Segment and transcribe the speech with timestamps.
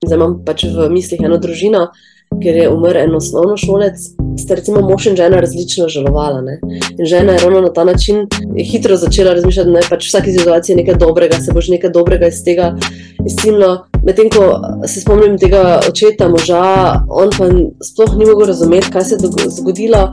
[0.00, 1.80] Zdaj imam pač v mislih eno družino,
[2.40, 4.00] ker je umrl en osnovno šolec,
[4.40, 6.40] sta recimo mož in žena različno žalovala.
[6.46, 6.54] Ne?
[6.94, 8.22] In žena je ravno na ta način
[8.56, 12.32] hitro začela razmišljati, da je pač v vsaki situaciji nekaj dobrega, se boš nekaj dobrega
[12.32, 12.72] iz tega
[13.28, 13.70] izcimlo.
[14.06, 14.48] Medtem ko
[14.88, 16.64] se spomnim tega očeta, moža,
[17.12, 17.52] on pa
[17.84, 20.06] sploh ni mogel razumeti, kaj se je zgodilo.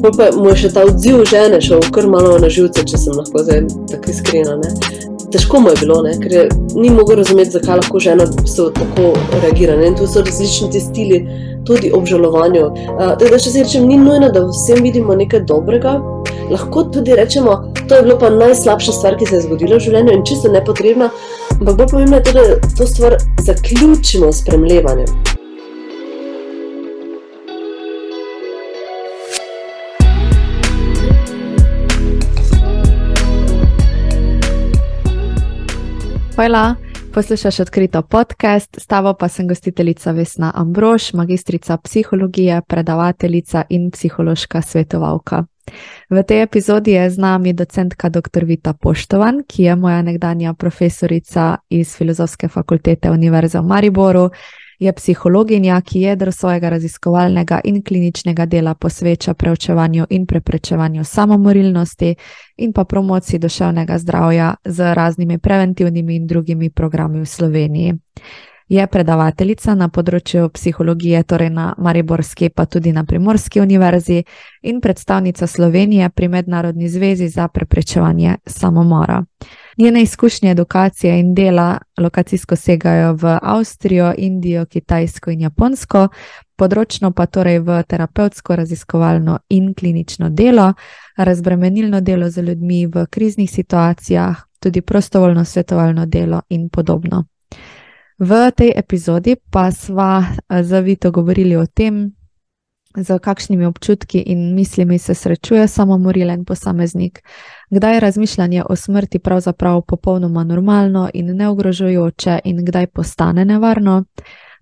[0.00, 3.44] Pa mu je še ta odziv žene šel kar malo na živce, če sem lahko
[3.44, 4.56] zdaj tako iskrena.
[4.64, 5.12] Ne?
[5.34, 6.12] Težko mu je bilo, ne?
[6.22, 6.42] ker je,
[6.78, 8.26] ni mogel razumeti, zakaj lahko žena
[8.76, 9.08] tako
[9.42, 9.74] reagira.
[9.76, 9.88] Ne?
[9.90, 11.18] In tu so različni ti stili
[11.66, 12.68] tudi obžalovanju.
[12.68, 15.96] Uh, da, če se rečem, ni nujno, da vsem vidimo nekaj dobrega,
[16.54, 20.18] lahko tudi rečemo, to je bilo pa najslabša stvar, ki se je zgodila v življenju
[20.20, 21.10] in čisto nepotrebna.
[21.58, 25.42] Ampak bolj pomembno je da to stvar zaključimo s premlevanjem.
[36.34, 36.74] Hvala.
[37.14, 44.62] Poslušaj odkrito podcast, s tabo pa sem gostiteljica Vesna Ambrož, magistrica psihologije, predavateljica in psihološka
[44.62, 45.44] svetovalka.
[46.10, 48.44] V tej epizodi je z nami docentka dr.
[48.44, 54.30] Vita Poštovan, ki je moja nekdanja profesorica iz Filozofske fakultete Univerze v Mariboru
[54.78, 62.14] je psihologinja, ki jedro svojega raziskovalnega in kliničnega dela posveča preučevanju in preprečevanju samomorilnosti
[62.56, 67.94] in pa promociji duševnega zdravja z raznimi preventivnimi in drugimi programi v Sloveniji.
[68.68, 74.22] Je predavateljica na področju psihologije, torej na Mariborski, pa tudi na Primorski univerzi,
[74.62, 79.22] in predstavnica Slovenije pri Mednarodni zvezi za preprečevanje samomora.
[79.78, 86.08] Njene izkušnje edukacije in dela lokacijsko segajo v Avstrijo, Indijo, Kitajsko in Japonsko,
[86.56, 90.72] področno pa torej v terapevtsko, raziskovalno in klinično delo,
[91.16, 97.24] razbremenilno delo z ljudmi v kriznih situacijah, tudi prostovoljno svetovalno delo in podobno.
[98.18, 100.22] V tej epizodi pa sva
[100.62, 102.14] z Vito govorili o tem,
[102.96, 107.22] z kakšnimi občutki in mislimi se srečuje samomorilen posameznik,
[107.70, 114.04] kdaj je razmišljanje o smrti pravzaprav popolnoma normalno in neogrožujoče in kdaj postane nevarno,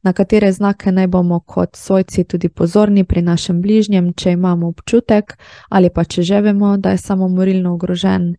[0.02, 5.36] na katere znake naj bomo kot svojci tudi pozorni pri našem bližnjem, če imamo občutek
[5.68, 8.34] ali pa če že vemo, da je samomorilno ogrožen.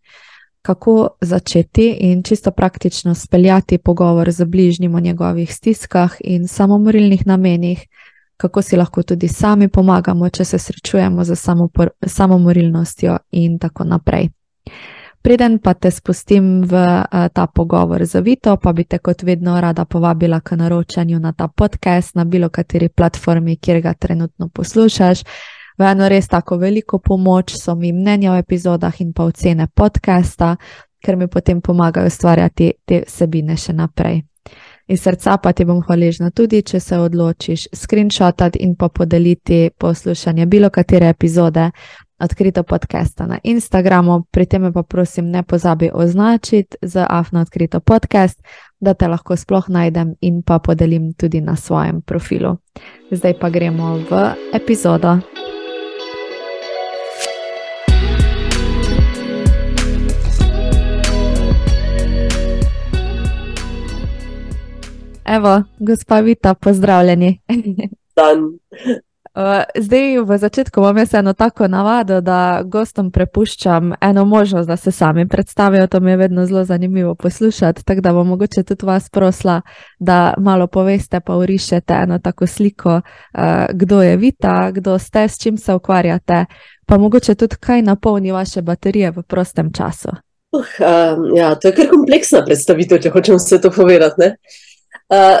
[0.64, 7.82] Kako začeti in čisto praktično speljati pogovor z bližnjim o njegovih stiskah in samomorilnih namenih,
[8.36, 11.36] kako si lahko tudi sami pomagamo, če se srečujemo z
[12.06, 14.28] samomorilnostjo, in tako naprej.
[15.22, 19.60] Preden pa te spustim v uh, ta pogovor z Vito, pa bi te kot vedno
[19.60, 25.22] rada povabila k naročanju na ta podcast na bilo kateri platformi, kjer ga trenutno poslušaš.
[25.78, 30.56] V eno res tako veliko pomoč so mi mnenja o epizodah in pa ocene podcasta,
[31.02, 34.22] ker mi potem pomagajo ustvarjati te vsebine še naprej.
[34.86, 40.46] Iz srca pa ti bom hvaležna tudi, če se odločiš screenshotati in pa podeliti poslušanje
[40.46, 41.70] bilo katere epizode
[42.20, 44.22] odkrito podcasta na Instagramu.
[44.30, 48.42] Pri tem pa prosim ne pozabi označiti za afno odkrito podcast,
[48.80, 52.56] da te lahko sploh najdem in pa podelim tudi na svojem profilu.
[53.10, 55.18] Zdaj pa gremo v epizodo.
[65.24, 67.40] Evo, gospa Vita, pozdravljeni.
[68.16, 68.38] Dan.
[69.78, 74.90] Zdaj, v začetku imam jaz eno tako navado, da gostom prepuščam eno možnost, da se
[74.90, 75.86] sami predstavijo.
[75.86, 77.84] To mi je vedno zelo zanimivo poslušati.
[77.84, 79.60] Tako da bom mogoče tudi vas prosila,
[79.98, 83.00] da malo poveste, pa urišete eno tako sliko,
[83.72, 86.44] kdo je Vita, kdo ste, s čim se ukvarjate,
[86.86, 90.08] pa mogoče tudi kaj napolni vaše baterije v prostem času.
[90.52, 94.20] Uh, um, ja, to je kar kompleksna predstavitev, če hočem vse to povedati.
[94.20, 94.36] Ne?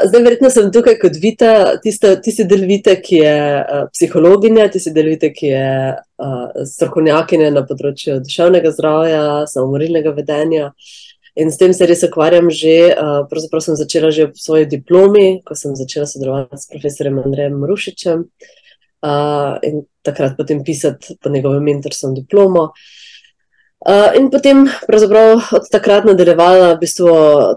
[0.08, 1.50] Zdaj, verjetno sem tukaj kot Vita,
[1.82, 7.64] tisti del Vita, ki je uh, psihologinja, tisti del Vita, ki je uh, strokovnjakinja na
[7.68, 10.72] področju duševnega zdravja, samomorilnega vedenja.
[11.40, 15.40] In s tem se res ukvarjam že, uh, pravzaprav sem začela že v svoji diplomi,
[15.46, 21.64] ko sem začela sodelovati s profesorjem Andrejem Rušičem uh, in takrat potem pisati po njegovem
[21.72, 22.70] mentorstvu diplomo.
[22.70, 23.03] Uh,
[23.84, 24.64] Uh, in potem,
[25.52, 27.08] od takrat nadaljevala v bistvu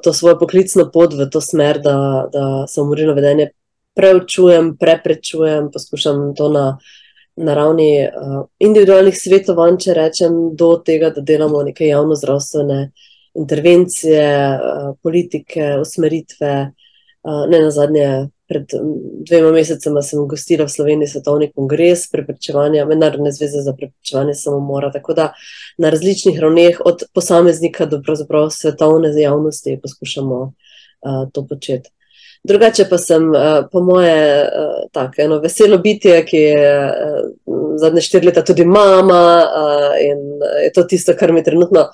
[0.04, 3.52] to svojo poklicno pot v to smer, da, da samomorilno vedenje
[3.96, 6.66] preučujem, preprečujem, poskušam to na,
[7.36, 12.92] na ravni uh, individualnih svetovanj, če rečem, do tega, da delamo neke javno zdravstvene
[13.40, 18.10] intervencije, uh, politike, usmeritve, uh, ne na zadnje
[18.48, 18.66] pred
[19.30, 24.92] dvema mesecema sem gostila v Sloveniji svetovni kongres preprečevanja, mednarodne zveze za preprečevanje samomora.
[24.92, 25.34] Tako da
[25.78, 28.02] na različnih ravneh, od posameznika do
[28.50, 31.90] svetovne javnosti, poskušamo uh, to početi.
[32.44, 33.32] Drugače pa sem,
[33.72, 34.50] po moje,
[34.92, 36.92] tako eno veselo bitje, ki je
[37.82, 39.44] zadnje štiri leta tudi mama
[40.02, 40.22] in
[40.64, 41.90] je to tisto, kar mi trenutno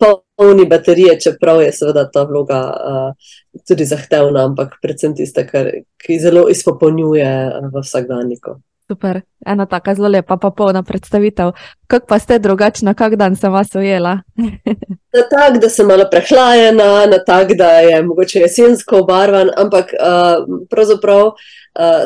[0.00, 3.30] polni baterije, čeprav je seveda ta vloga uh,
[3.68, 5.70] tudi zahtevna, ampak predvsem tista, kar,
[6.00, 8.56] ki zelo izpopolnjuje uh, v vsakdanjiku.
[8.90, 11.52] Super, ena tako zelo lepa, pa polna predstavitev.
[11.86, 14.16] Kako pa ste drugačna, kak dan sem vas ujela?
[15.16, 20.42] na tak, da sem malo prehlajena, na tak, da je mogoče jesensko obarvan, ampak uh,
[20.70, 21.36] pravzaprav uh,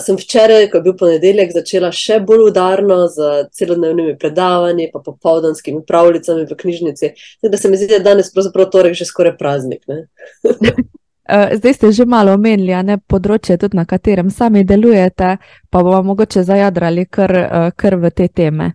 [0.04, 5.80] sem včeraj, ko je bil ponedeljek, začela še bolj udarno z celodnevnimi predavanji, pa popoldanskimi
[5.88, 7.14] pravljicami v knjižnici.
[7.40, 9.88] Tako da se mi zdi, da je danes pravzaprav torek že skoraj praznik.
[11.28, 15.38] Eh, zdaj ste že malo omenili, ne področje, tudi na katerem sami delujete,
[15.72, 18.74] pa bomo mogoče zajadrali kar, eh, kar v te teme.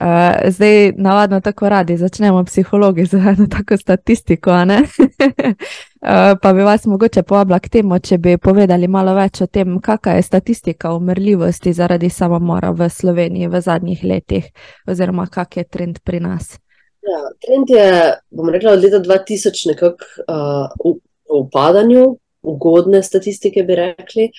[0.00, 4.50] Eh, zdaj, navadno tako radi začnemo psihologi z eno tako statistiko,
[6.42, 10.14] pa bi vas mogoče povabila k temu, če bi povedali malo več o tem, kakšna
[10.14, 14.46] je statistika umrljivosti zaradi samomora v Sloveniji v zadnjih letih,
[14.86, 16.56] oziroma kak je trend pri nas.
[17.02, 20.96] Ja, trend je, bom rekla, od leta 2000 nekako uh,
[21.38, 24.30] upadanju, ugodne statistike, bi rekli.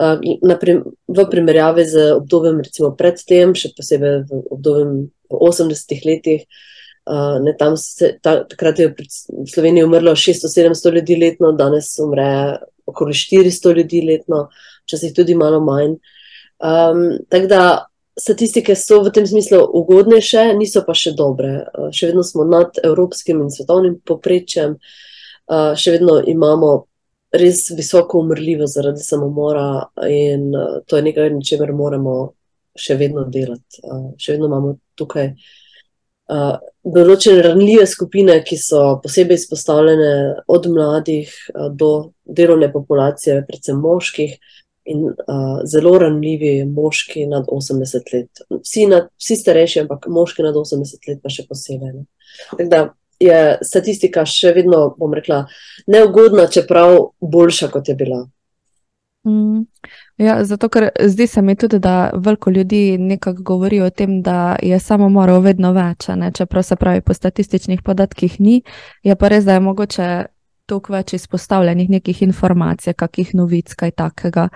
[0.00, 0.16] Uh,
[1.08, 6.46] v primerjavi z obdobjem, recimo predtem, še posebej v obdobju 80-ih letih,
[7.04, 12.58] uh, ne, tam se, ta, takrat je v Sloveniji umrlo 600-700 ljudi letno, danes umre
[12.88, 14.46] okoli 400 ljudi letno,
[14.88, 15.98] včasih tudi malo manj.
[16.62, 17.62] Um, tako da
[18.16, 21.66] statistike so v tem smislu ugodnejše, niso pa še dobre.
[21.76, 24.80] Uh, še vedno smo nad evropskim in svetovnim poprečjem.
[24.80, 25.11] Uh,
[25.50, 26.72] uh, še vedno imamo
[27.32, 32.16] res visoko umrljivost zaradi samomora, in uh, to je nekaj, na čemer moramo
[32.78, 33.82] še vedno delati.
[33.84, 40.14] Uh, še vedno imamo tukaj uh, določene ranljive skupine, ki so posebej izpostavljene
[40.52, 41.92] od mladih uh, do
[42.24, 44.36] delovne populacije, predvsem moških.
[44.90, 48.40] In uh, zelo ranljivi moški nad 80 let.
[48.50, 52.00] Vsi, nad, vsi starejši, ampak moški nad 80 let, pa še posebej.
[52.50, 52.80] Tako da
[53.22, 55.44] je statistika še vedno, bom rekla,
[55.86, 58.24] neugodna, čeprav boljša, kot je bila.
[59.26, 59.62] Mm.
[60.18, 64.56] Ja, zato, ker zdi se mi tudi, da veliko ljudi nekako govori o tem, da
[64.62, 66.32] je samomorov vedno več, ne?
[66.34, 68.62] čeprav se pravi po statističnih podatkih ni,
[69.02, 70.08] je pa res, da je mogoče
[70.66, 74.48] toliko več izpostavljenih nekih informacij, kakih novic, kaj takega.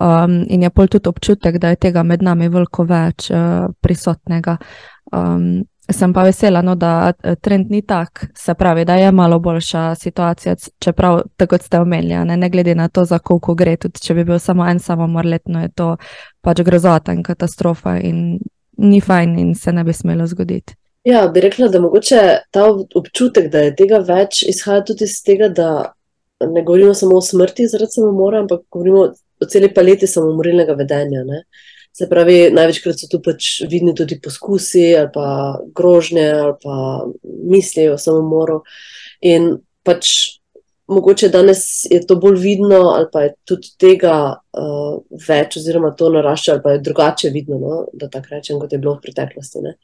[0.00, 4.58] Um, in je pol tudi občutek, da je tega med nami veliko več uh, prisotnega.
[5.12, 9.38] Um, Sem pa vesela, no, da eh, trend ni tak, se pravi, da je malo
[9.38, 13.76] boljša situacija, čeprav, tako kot ste omenili, ne, ne glede na to, za koliko gre.
[13.76, 15.92] Tudi če bi bil samo en samomor letno, je to
[16.42, 18.38] pač grozota in katastrofa in
[18.76, 20.74] ni fajn in se ne bi smelo zgoditi.
[21.06, 25.48] Ja, bi rekla, da mogoče ta občutek, da je tega več, izhaja tudi iz tega,
[25.48, 25.68] da
[26.42, 29.04] ne govorimo samo o smrti zaradi samomora, ampak govorimo
[29.40, 31.22] o celi paleti samomorilnega vedenja.
[31.24, 31.44] Ne.
[31.96, 35.28] Se pravi, največkrat so tu pač vidni tudi poskusi ali pa
[35.76, 36.74] grožnje ali pa
[37.24, 38.60] misli o samomoru.
[39.24, 39.54] In
[39.86, 40.10] pač
[40.92, 46.10] mogoče danes je to bolj vidno ali pa je tudi tega uh, več oziroma to
[46.12, 47.84] narašča ali pa je drugače vidno, no?
[47.92, 49.64] da tako rečem, kot je bilo v preteklosti.
[49.64, 49.76] Ne?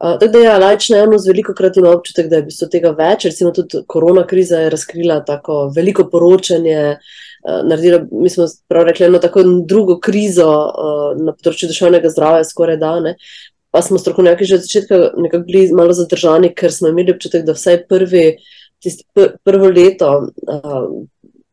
[0.00, 3.26] Uh, tako da, ja, lajčna javnost veliko krat ima občutek, da je bilo tega več.
[3.28, 6.96] Recimo, tudi korona kriza je razkrila tako veliko poročanje,
[7.44, 12.80] naredila, mi smo prav rekli, eno tako drugo krizo uh, na področju duševnega zdravja, skoraj
[12.80, 12.94] da.
[13.04, 13.14] Ne.
[13.70, 17.56] Pa smo strokovnjaki že od začetka nekako bili malo zadržani, ker smo imeli občutek, da
[17.56, 18.24] vsaj prvi,
[18.82, 20.84] tisti pr prvo leto uh,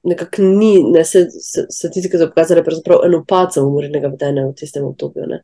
[0.08, 4.86] nekako ni, ne, se, se, statistike so pokazale pravzaprav eno upad samomorilnega vedenja v tistem
[4.88, 5.26] obdobju.
[5.28, 5.42] Ne.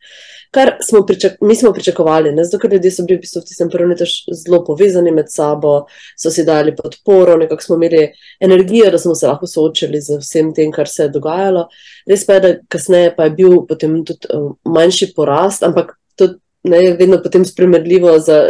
[0.56, 3.50] Kar smo, pričak, mi smo pričakovali, ne, zato ker ljudje so bili v, bistvu v
[3.50, 4.08] tistem prvem letu
[4.40, 5.74] zelo povezani med sabo,
[6.20, 8.06] so si dali podporo, nekako smo imeli
[8.40, 11.68] energijo, da smo se lahko soočili z vsem tem, kar se je dogajalo.
[12.08, 16.36] Res pa je, da kasneje pa je bil potem tudi um, manjši porast, ampak to
[16.64, 18.44] ne je vedno potem spremljivo z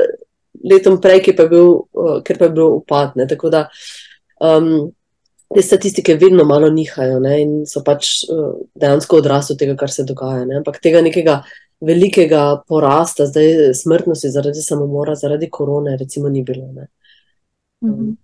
[0.70, 3.18] letom prej, pa je bil, uh, ker pa je bil upad.
[3.18, 3.26] Ne.
[3.28, 3.70] Tako da
[4.38, 4.92] um,
[5.56, 9.92] te statistike vedno malo nihajo ne, in so pač uh, dejansko odrasli od tega, kar
[9.92, 10.46] se dogaja.
[10.50, 10.58] Ne.
[10.62, 11.42] Ampak tega nekega
[11.84, 16.68] velikega porasta, zdaj smrtnosti zaradi samomora, zaradi korone, recimo, ni bilo.
[16.68, 18.16] Mm -hmm.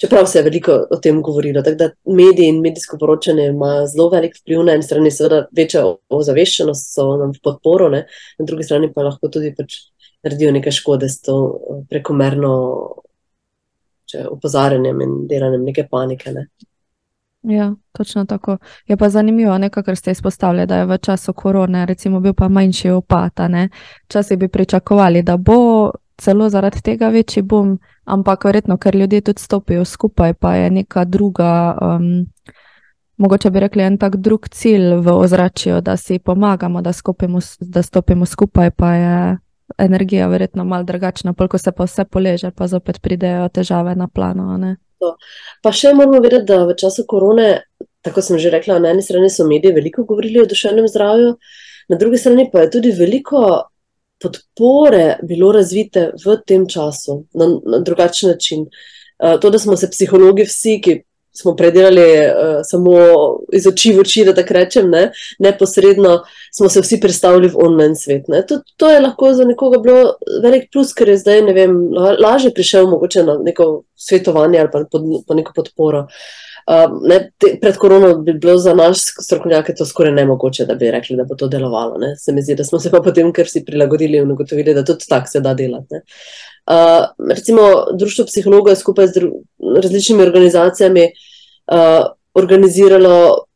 [0.00, 4.08] Čeprav se je veliko o tem govorilo, tako da mediji in medijsko poročanje ima zelo
[4.08, 8.06] velik vpliv na eni strani, seveda večja ozaveščenost so nam v podporo, ne?
[8.38, 9.76] na drugi strani pa lahko tudi pač
[10.24, 11.36] naredijo nekaj škode s to
[11.70, 11.82] eh,
[14.14, 16.32] prekomerno opozarjanjem in delanjem neke panike.
[16.32, 16.46] Ne.
[17.42, 18.56] Ja, točno tako.
[18.86, 22.90] Je pa zanimivo, kar ste izpostavili, da je v času korone recimo, bil pa manjši
[22.90, 23.32] upad.
[24.04, 29.40] Včasih bi pričakovali, da bo celo zaradi tega večji bom, ampak verjetno, ker ljudje tudi
[29.40, 32.26] stopijo skupaj, pa je neka druga, um,
[33.16, 37.82] mogoče bi rekli en tak drug cilj v ozračju, da si pomagamo, da, skupimo, da
[37.82, 39.36] stopimo skupaj, pa je
[39.78, 44.56] energija verjetno mal drugačna, polko se pa vse poleže, pa zopet pridejo težave na plano.
[44.58, 44.76] Ne?
[45.62, 47.48] Pa še moramo vedeti, da v času korone,
[48.04, 51.36] tako sem že rekla, na eni strani so mediji veliko govorili o duševnem zdravju,
[51.88, 53.44] na drugi strani pa je tudi veliko
[54.22, 58.68] podpore bilo razvite v tem času na, na drugačen način.
[59.18, 60.94] Uh, to, da smo se psihologi vsi, ki
[61.36, 62.92] smo predelali uh, samo
[63.52, 66.20] iz oči v oči, da tako rečem, ne, neposredno
[66.54, 68.30] smo se vsi predstavili v online svet.
[68.48, 71.74] To, to je lahko za nekoga bilo velik plus, ker je zdaj vem,
[72.22, 76.06] lažje prišel mogoče na neko svetovanje ali pa pod, po neko podporo.
[76.64, 80.90] Uh, ne, te, pred korono bi bilo za naš strokovnjake to skoraj nemogoče, da bi
[80.90, 81.98] rekli, da bo to delovalo.
[81.98, 82.14] Ne.
[82.16, 85.04] Se mi zdi, da smo se pa potem kar si prilagodili in ugotovili, da tudi
[85.08, 86.00] tako se da delati.
[86.64, 87.60] Uh, recimo,
[87.98, 89.28] Društvo psihologov je skupaj z
[89.82, 91.23] različnimi organizacijami uh,
[92.34, 93.46] organiziralo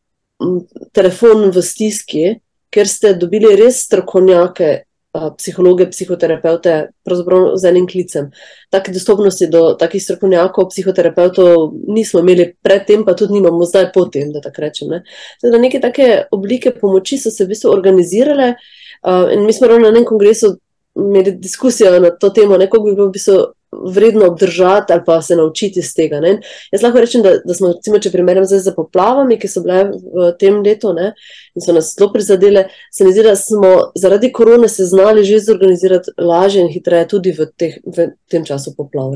[0.40, 0.60] m,
[0.92, 2.26] telefon v stiski,
[2.70, 4.70] ker ste dobili res strokovnjake,
[5.16, 6.74] uh, psihologe, psihoterapeute,
[7.04, 8.30] pravzaprav z enim klicem.
[8.70, 14.44] Take dostopnosti do takih strokovnjakov, psihoterapeutov nismo imeli predtem, pa tudi nimamo zdaj potem, da
[14.44, 14.92] tako rečem.
[14.94, 15.02] Ne.
[15.42, 19.88] Zdaj, neke take oblike pomoči so se v bistvu organizirale uh, in mi smo ravno
[19.88, 20.56] na enem kongresu
[20.98, 23.38] imeli diskusijo na to temo, kako bi bilo v bistvu
[23.72, 26.20] vredno obdržati ali pa se naučiti iz tega.
[26.20, 26.40] Ne?
[26.72, 29.82] Jaz lahko rečem, da, da smo, recimo, če primerjam zdaj z poplavami, ki so bile
[29.92, 31.12] v tem letu ne,
[31.54, 35.40] in so nas zelo prizadele, se mi zdi, da smo zaradi korone se znali že
[35.44, 39.14] zorganizirati lažje in hitreje tudi v, teh, v tem času poplav.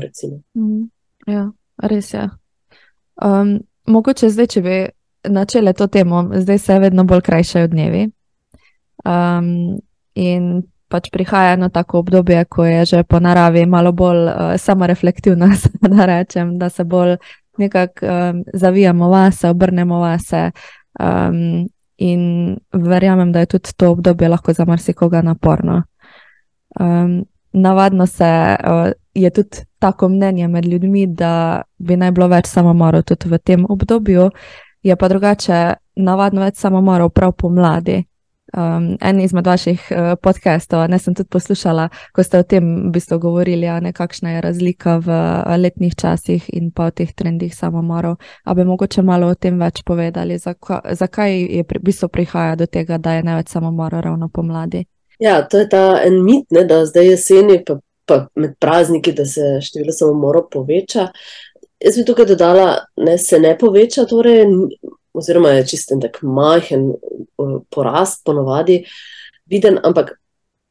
[0.55, 0.89] Mm,
[1.27, 1.49] ja,
[1.83, 2.29] res je.
[3.21, 4.77] Um, mogoče zdaj, če bi
[5.29, 8.07] načele to temo, zdaj se vedno bolj krajšajo dnevi.
[9.05, 9.79] Um,
[10.15, 15.49] in pač prihaja eno tako obdobje, ko je že po naravi malo bolj uh, samoreflektivna,
[15.93, 17.17] da rečem, da se bolj
[17.57, 20.51] nekako um, zavijamo vase, obrnemo vase.
[20.99, 21.65] Um,
[21.97, 25.83] in verjamem, da je tudi to obdobje lahko za marsikoga naporno.
[26.79, 32.49] Um, navadno se, uh, je tudi tako mnenje med ljudmi, da bi naj bilo več
[32.49, 34.29] samomorov tudi v tem obdobju,
[34.83, 35.59] je pa drugače,
[35.95, 38.03] navadno več samomorov prav pomladi
[38.57, 42.93] um, en izmed vaših uh, podcastov, ne sem tudi poslušala, ko ste o tem v
[42.93, 47.55] bistvu govorili, ne, kakšna je razlika v uh, letnih časih in pa v teh trendih
[47.55, 48.15] samomorov.
[48.45, 52.55] A bi mogoče malo o tem več povedali, zaka, zakaj je pri, v bistvu prihaja
[52.55, 54.85] do tega, da je največ samomorov ravno pomladi?
[55.19, 59.25] Ja, to je ta en mit, ne, da zdaj jeseni, pa, pa med prazniki, da
[59.25, 61.07] se število samomorov poveča.
[61.83, 64.45] Jaz bi tukaj dodala, da se ne poveča, torej
[65.13, 68.83] oziroma je čisten tak majhen uh, porast, ponovadi
[69.49, 70.15] viden, ampak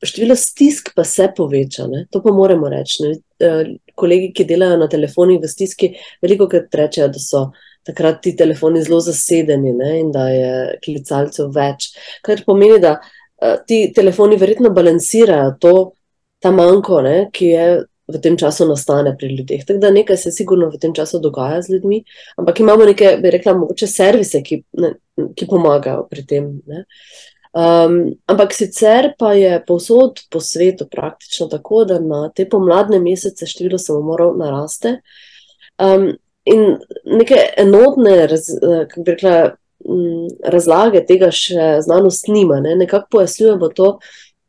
[0.02, 1.86] število stisk pa se poveča.
[1.86, 2.06] Ne?
[2.10, 3.02] To pa moramo reči.
[3.04, 3.12] Ne?
[3.42, 7.44] Uh, kolegi, ki delajo na telefonih v stiski, veliko krat rečejo, da so
[7.86, 9.94] takrat ti telefoni zelo zasedeni ne?
[10.00, 10.52] in da je
[10.84, 11.92] klicalcev več.
[12.26, 15.74] Kar pomeni, da uh, ti telefoni verjetno balansirajo to,
[16.42, 17.16] ta manjko, ne?
[17.34, 17.66] ki je
[18.12, 19.64] v tem času nastane pri ljudeh.
[19.66, 22.02] Tako da nekaj se sigurno v tem času dogaja z ljudmi,
[22.36, 24.94] ampak imamo neke, bi rekla, mogoče servise, ki, ne,
[25.36, 26.50] ki pomagajo pri tem.
[27.52, 27.96] Um,
[28.32, 33.78] ampak sicer pa je povsod po svetu praktično tako, da na te pomladne mesece število
[33.78, 35.00] samomorov naraste.
[35.78, 36.12] Um,
[36.44, 39.34] in neke enotne, raz, kako bi rekla,
[40.44, 42.60] razlage tega še znanost nima.
[42.62, 42.76] Ne?
[42.76, 43.88] Nekako pojasnjujemo to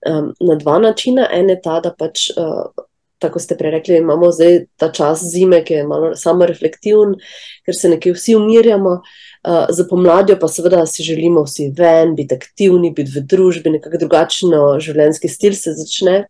[0.07, 1.27] um, na dva načina.
[1.31, 2.29] En je ta, da pač.
[2.37, 2.87] Uh,
[3.23, 7.15] tako ste prej rekli, imamo zdaj ta čas zime, ki je malo samo reflektiven,
[7.65, 8.99] ker se nekje vsi umirjamo.
[9.43, 13.99] Uh, za pomladjo pa seveda si želimo vsi ven, biti aktivni, biti v družbi, nekako
[14.05, 16.21] drugačen življenjski stil se začne.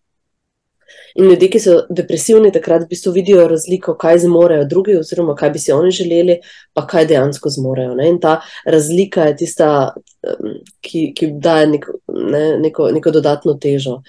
[1.16, 5.52] In ljudje, ki so depresivni, takrat v bistvu vidijo razliko, kaj zmorejo drugi, oziroma kaj
[5.54, 6.40] bi si oni želeli,
[6.74, 7.94] pa kaj dejansko zmorejo.
[8.00, 8.08] Ne?
[8.10, 9.68] In ta razlika je tista,
[10.82, 14.00] ki, ki daje neko, ne, neko, neko dodatno težo.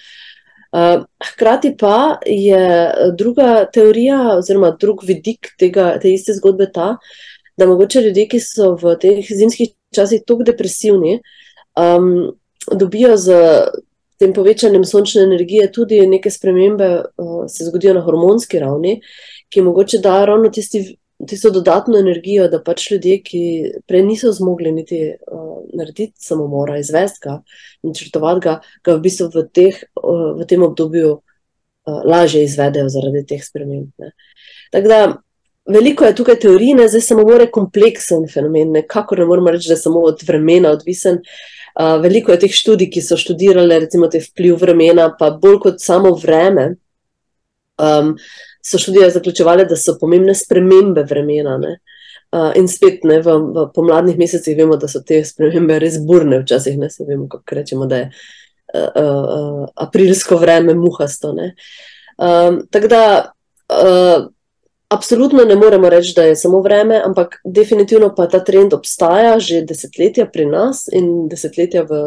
[0.74, 1.02] Eh,
[1.32, 6.96] hkrati pa je druga teorija, oziroma drug vidik tega, te iste zgodbe ta,
[7.56, 11.20] da mogoče ljudje, ki so v teh zimskih časih tako depresivni,
[11.78, 12.32] um,
[12.72, 13.38] dobijo z
[14.18, 16.90] tem povečanjem sončne energije tudi neke spremembe,
[17.22, 18.96] uh, se zgodijo na hormonski ravni,
[19.54, 20.82] ki mogoče da ravno tisti
[21.26, 23.42] tisto dodatno energijo, da pač ljudje, ki
[23.86, 27.38] prej niso zmogli niti uh, narediti samomora, izvesti ga
[27.82, 32.90] in črtovati ga, ga v bistvu v, teh, uh, v tem obdobju uh, lažje izvedejo
[32.92, 34.10] zaradi teh sprememb.
[34.74, 35.00] Tako da
[35.70, 39.78] veliko je tukaj teorij, ne zdaj samomor je kompleksen fenomen, nekako ne moremo reči, da
[39.78, 41.22] je samo od vremena odvisen.
[41.74, 45.80] Uh, veliko je teh študij, ki so študirali recimo te vpliv vremena, pa bolj kot
[45.82, 46.74] samo vreme.
[47.78, 48.14] Um,
[48.64, 51.58] so študije zaključovali, da so pomembne spremembe vremena.
[52.34, 56.40] Uh, in spet ne, v, v pomladnih mesecih vemo, da so te spremembe res burne,
[56.42, 61.34] včasih ne vemo, kako rečemo, da je uh, uh, aprilsko vreme muhasto.
[61.34, 63.02] Um, Tako da,
[63.70, 64.26] uh,
[64.88, 69.62] absolutno ne moremo reči, da je samo vreme, ampak definitivno pa ta trend obstaja že
[69.62, 72.02] desetletja pri nas in desetletja v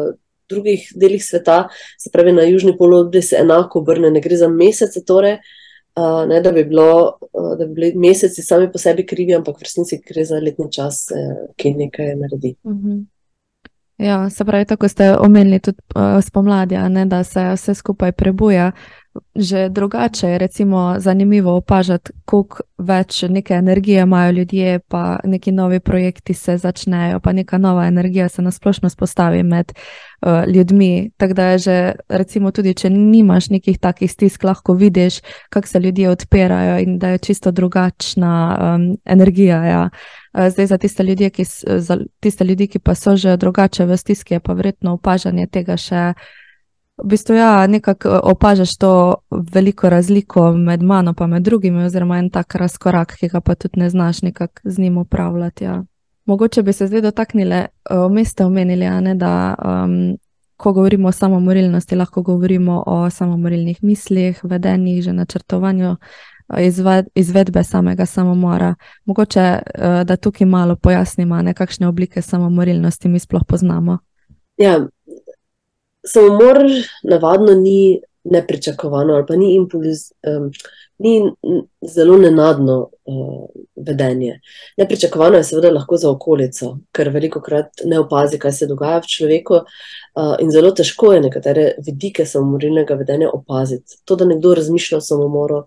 [0.48, 5.04] drugih delih sveta, se pravi na južni polobli se enako obrne, ne gre za mesece,
[5.04, 5.38] torej.
[5.98, 9.56] Uh, ne, da, bi bilo, uh, da bi bili meseci sami po sebi krivi, ampak
[9.58, 12.54] v resnici gre za letni čas, uh, ki nekaj naredi.
[12.62, 12.90] Uh mhm.
[12.90, 13.04] -huh.
[13.98, 16.76] Ja, se pravi, tako ste omenili tudi uh, spomladi,
[17.06, 18.72] da se vse skupaj prebuja.
[19.34, 25.80] Že drugače je recimo, zanimivo opažati, koliko več neke energije imajo ljudje, pa neki novi
[25.80, 31.10] projekti se začnejo, pa neka nova energija se nasplošno spostavi med uh, ljudmi.
[31.16, 35.20] Tako da je že, recimo, tudi če nimaš nekih takih stisk, lahko vidiš,
[35.50, 39.64] kako se ljudje odpirajo in da je čisto drugačna um, energija.
[39.64, 39.88] Ja.
[40.34, 41.44] Uh, zdaj, za tiste, ljudi, ki,
[41.78, 45.76] za tiste ljudi, ki pa so že drugače v stiski, je pa verjetno opažanje tega
[45.76, 46.12] še.
[47.04, 52.18] V bistvu, ja, nekako eh, opažaš to veliko razliko med mano in med drugimi, oziroma
[52.18, 55.64] en tak razkorak, ki ga pa tudi ne znaš nekako z njim upravljati.
[55.64, 55.84] Ja.
[56.24, 57.66] Mogoče bi se zdaj dotaknili,
[58.08, 60.16] vmes eh, ste omenili, ne, da um,
[60.56, 65.96] ko govorimo o samomorilnosti, lahko govorimo o samomorilnih mislih, vedenjih, že načrtovanju
[66.48, 68.74] eh, izved, izvedbe samega samomora.
[69.04, 69.58] Mogoče
[70.04, 73.98] da tukaj malo pojasnimo, kakšne oblike samomorilnosti mi sploh poznamo.
[74.56, 74.86] Ja,
[76.12, 76.62] samomor
[77.04, 78.00] navadno ni
[78.30, 80.50] nepričakovano ali pa ni impuls, um,
[80.98, 81.32] ni
[81.82, 83.44] zelo nenadno uh,
[83.76, 84.40] vedenje.
[84.76, 89.12] Nepričakovano je seveda lahko za okolico, ker veliko krat ne opazi, kaj se dogaja v
[89.14, 94.00] človeku, uh, in zelo težko je nekatere vidike samomorilnega vedenja opaziti.
[94.04, 95.62] To, da nekdo razmišlja o samomoru.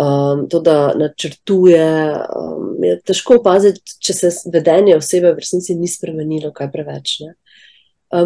[0.00, 5.90] Um, to, da načrtuje, um, je težko opaziti, če se vedenje osebe v resnici ni
[5.90, 7.16] spremenilo, kaj preveč.
[7.24, 7.34] Ne?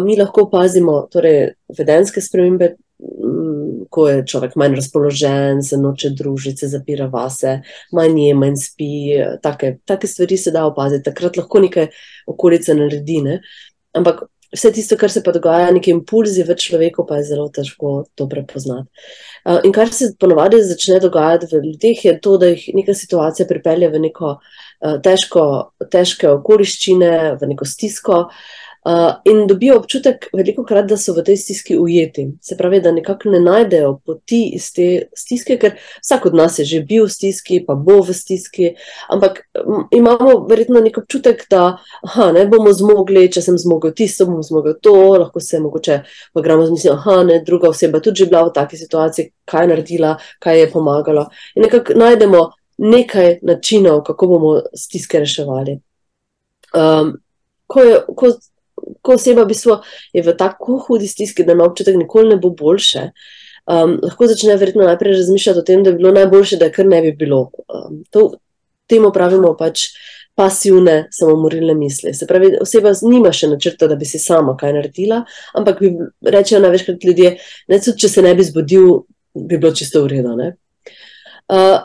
[0.03, 6.65] Mi lahko opazimo torej, vedenske spremembe, mm, ko je človek manj razpoložen, se noče družiti,
[6.65, 7.59] se zapira vase,
[7.93, 8.91] manj je, manj spi.
[9.43, 11.91] Take, take stvari se da opaziti, takrat lahko nekaj
[12.27, 13.21] okolice naredi.
[13.25, 13.39] Ne?
[13.95, 18.05] Ampak vse tisto, kar se pa dogaja, neki impulzi v človeku, pa je zelo težko
[18.15, 18.89] to prepoznati.
[19.67, 23.91] In kar se ponovadi začne dogajati v ljudeh, je to, da jih neka situacija pripelje
[23.93, 24.37] v neko
[25.05, 25.45] težko,
[25.91, 28.25] težke okoliščine, v neko stisko.
[28.85, 32.27] Uh, in dobijo občutek, veliko krat, da so v tej stiski ujeti.
[32.41, 36.65] Se pravi, da nekako ne najdejo poti iz te stiske, ker vsak od nas je
[36.69, 38.75] že bil v stiski, pa bo v stiski.
[39.09, 39.41] Ampak
[39.89, 41.63] imamo verjetno nek občutek, da
[42.05, 45.99] aha, ne bomo zmogli, če sem zmogel tisto, bom zmogel to, lahko se mogoče
[46.37, 49.73] v gramu zmislim, aha, ne, druga oseba tudi že bila v taki situaciji, kaj je
[49.73, 51.29] naredila, kaj je pomagalo.
[51.57, 55.79] In nekako najdemo nekaj načinov, kako bomo stiske reševali.
[56.77, 57.15] Um,
[57.65, 58.37] ko je, ko
[59.01, 59.79] ko oseba v bistvu
[60.13, 63.09] je v tako hudi stiski, da ima občutek, da nikoli ne bo boljše,
[63.67, 67.01] um, lahko začne verjetno najprej razmišljati o tem, da bi bilo najboljše, da kar ne
[67.01, 67.49] bi bilo.
[67.67, 68.31] Um, to,
[68.89, 69.89] temu pravimo pač
[70.35, 72.13] pasivne samomorilne misli.
[72.13, 75.21] Se pravi, oseba nima še načrta, da bi si sama kaj naredila,
[75.55, 75.93] ampak bi
[76.27, 77.37] rečejo največkrat ljudje,
[77.71, 78.89] ne tudi, če se ne bi zbudil,
[79.35, 80.35] bi bilo čisto v redu.
[80.35, 81.77] Uh,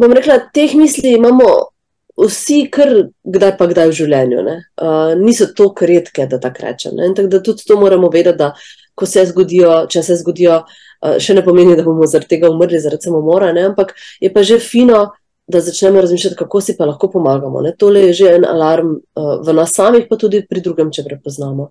[0.00, 1.73] bom rekla, teh misli imamo
[2.16, 2.90] vsi, kar
[3.24, 4.44] kdaj pa kdaj v življenju.
[4.44, 7.02] Uh, niso tako redke, da tako rečem.
[7.16, 8.52] Tako da tudi to moramo vedeti, da
[8.94, 12.80] ko se zgodijo, če se zgodijo, uh, še ne pomeni, da bomo zaradi tega umrli,
[12.82, 13.68] zaradi samomora, ne?
[13.72, 15.10] ampak je pa že fino.
[15.44, 17.60] Da začnemo razmišljati, kako si pa lahko pomagamo.
[17.60, 17.74] Ne?
[17.76, 21.66] Tole je že en alarm uh, v nas samih, pa tudi pri drugem, če prepoznamo.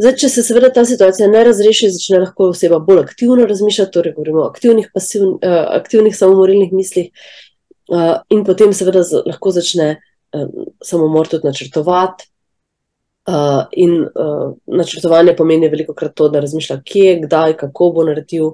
[0.00, 4.14] Zdaj, če se seveda ta situacija ne razreši, začne lahko oseba bolj aktivno razmišljati, torej
[4.16, 7.43] govorimo o aktivnih, pasiv, uh, aktivnih samomorilnih mislih, Uh,
[8.28, 9.96] in potem, seveda, lahko začne
[10.32, 12.30] um, samomor tudi načrtovati.
[13.24, 18.50] Uh, in uh, načrtovanje pomeni veliko krat to, da razmišlja, kje, kdaj, kako bo naredil.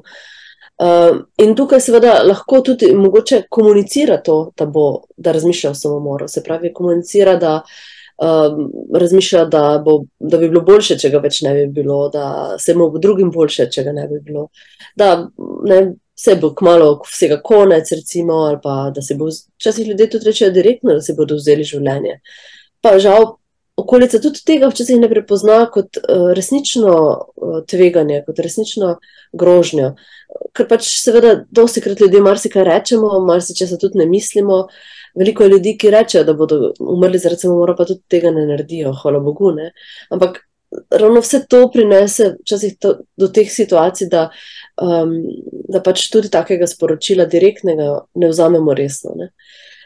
[0.78, 6.28] Uh, in tukaj, seveda, lahko tudi mogoče komunicira to, da, bo, da razmišlja o samomoru.
[6.28, 7.56] Se pravi, komunicira, da
[8.20, 12.54] um, razmišlja, da, bo, da bi bilo boljše, če ga več ne bi bilo, da
[12.58, 14.48] se mu drugim boljše, če ga ne bi bilo.
[14.96, 15.10] Da,
[15.64, 15.80] ne,
[16.20, 20.50] se bo kmalo vsega konec, recimo, ali pa da se bo, včasih ljudje tudi rečejo
[20.50, 22.18] direktno, da se bodo vzeli življenje.
[22.84, 23.24] Pa žal,
[23.80, 28.94] okolica tudi tega včasih ne prepozna kot uh, resnično uh, tveganje, kot resnično
[29.32, 29.94] grožnjo.
[30.56, 34.66] Ker pač seveda, dosti krat ljudje marsikaj rečemo, marsikaj se tudi ne mislimo.
[35.18, 38.92] Veliko je ljudi, ki rečejo, da bodo umrli zaradi samomora, pa tudi tega ne naredijo,
[39.00, 39.50] hvala Bogu.
[39.56, 39.72] Ne?
[40.14, 40.38] Ampak
[40.90, 44.28] ravno vse to prinese včasih to, do teh situacij, da,
[44.82, 45.14] um,
[45.68, 49.14] da pač tudi takega sporočila direktnega ne vzamemo resno.
[49.16, 49.30] Ne.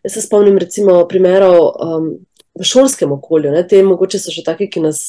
[0.04, 2.08] Jaz se spomnim recimo primerov, um,
[2.54, 3.52] v šolskem okolju.
[3.52, 3.64] Ne?
[3.68, 5.00] Te mogoče so še take, ki nas,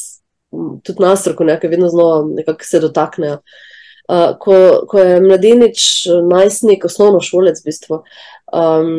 [0.51, 3.39] tudi nas, strokovnjake, vedno znova nekako se dotaknejo.
[4.05, 4.55] Uh, ko,
[4.89, 5.83] ko je mladenič,
[6.29, 8.01] najstnik, osnovno šolec, v bistvu,
[8.53, 8.91] um,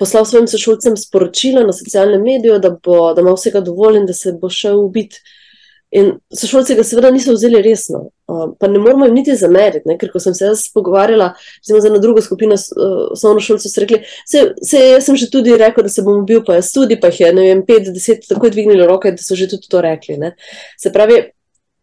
[0.00, 4.16] poslal svojim sošolcem sporočilo na socialnem mediju, da, bo, da ima vsega dovolj in da
[4.16, 5.22] se bo šel ubiti.
[5.92, 7.98] In sošolci ga seveda niso vzeli resno,
[8.32, 9.98] uh, pa ne moramo jim niti zameriti, ne?
[10.00, 11.34] ker ko sem se jaz pogovarjala
[11.68, 15.58] z eno drugo skupino uh, osnovno šolcev, so rekli, se, se jaz sem že tudi
[15.60, 18.24] rekel, da se bom bil, pa jaz tudi, pa jih je, ne vem, pet, deset,
[18.28, 20.16] tako dvignili roke, da so že tudi to rekli.
[20.22, 20.32] Ne?
[20.80, 21.20] Se pravi,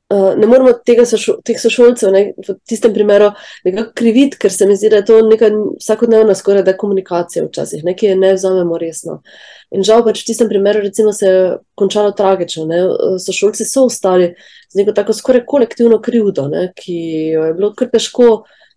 [0.10, 3.28] Uh, ne moramo tega sošol, teh sošolcev ne, v tistem primeru
[3.62, 7.84] nekako kriviti, ker se mi zdi, da je to neka vsakodnevna skoraj da komunikacija včasih,
[7.86, 9.20] nekaj je ne vzamemo resno.
[9.76, 11.42] In žal pač v tistem primeru recimo se je
[11.78, 12.66] končalo tragično.
[13.22, 14.32] Sošolci so ostali
[14.70, 16.96] z neko tako skoraj kolektivno krivdo, ne, ki
[17.36, 18.30] jo je bilo kar težko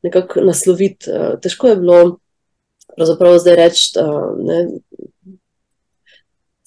[0.05, 1.09] nekako nasloviti.
[1.09, 2.01] Uh, težko je bilo
[2.97, 4.59] pravzaprav zdaj reči, uh, ne,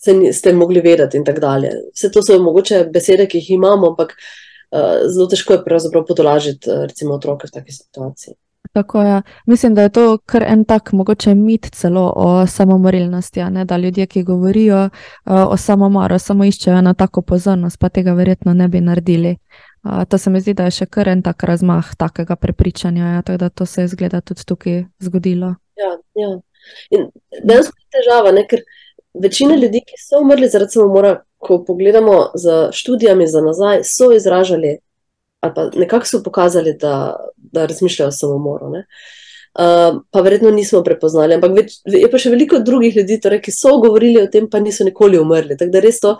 [0.01, 1.75] se ste mogli vedeti in tako dalje.
[1.93, 4.17] Vse to so mogoče besede, ki jih imamo, ampak
[4.75, 8.33] Eh, zelo težko je pravzaprav potolažiti uh, recimo otroke v taki situaciji.
[8.75, 9.21] Tako je.
[9.45, 13.65] Mislim, da je to kar en tak mogoče mit celo o samomorilnosti, ne?
[13.65, 14.91] da ljudje, ki govorijo uh,
[15.49, 19.37] o samomoru, samo iščejo eno tako pozornost, pa tega verjetno ne bi naredili.
[19.83, 23.21] Uh, to se mi zdi, da je še kar en tak razmah takega prepričanja, ja?
[23.21, 25.55] tako da to se je zgleda tudi tukaj zgodilo.
[25.79, 26.35] Ja, ja.
[26.91, 27.07] In
[27.43, 28.43] dejansko je težava, ne?
[28.43, 28.67] ker
[29.23, 34.81] večina ljudi, ki so umrli zaradi samomora, ko pogledamo z študijami za nazaj, so izražali
[35.45, 38.71] ali pa nekako so pokazali, da, da razmišljajo o samomoru.
[38.75, 43.53] Uh, pa verjetno nismo prepoznali, ampak več, je pa še veliko drugih ljudi, torej, ki
[43.55, 45.55] so govorili o tem, pa niso nikoli umrli.
[45.55, 46.17] Tako da res to,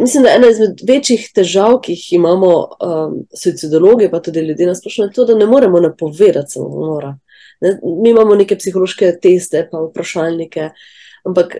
[0.00, 4.74] mislim, da ena izmed večjih težav, ki jih imamo um, suicidologi, pa tudi ljudje na
[4.74, 7.14] splošno, je to, da ne moremo napovedati samomora.
[7.62, 7.76] Ne?
[8.02, 11.56] Mi imamo neke psihološke teste, pa vprašalnike, uh, ampak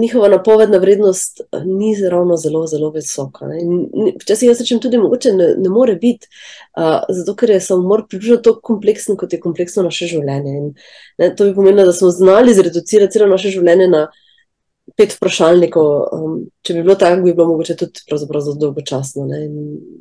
[0.00, 3.46] njihova napovedna vrednost eh, ni ravno zelo, zelo visoka.
[4.22, 6.28] Včasih jaz rečem tudi, mogoče ne, ne more biti,
[6.78, 10.56] uh, zato ker je samomor približno tako kompleksen, kot je kompleksno naše življenje.
[10.58, 10.70] In,
[11.18, 14.06] ne, to bi pomenilo, da smo znali zreducirati celo naše življenje na
[14.96, 15.90] pet vprašalnikov.
[16.12, 19.58] Um, če bi bilo tako, bi bilo mogoče tudi zelo dolgočasno ne, in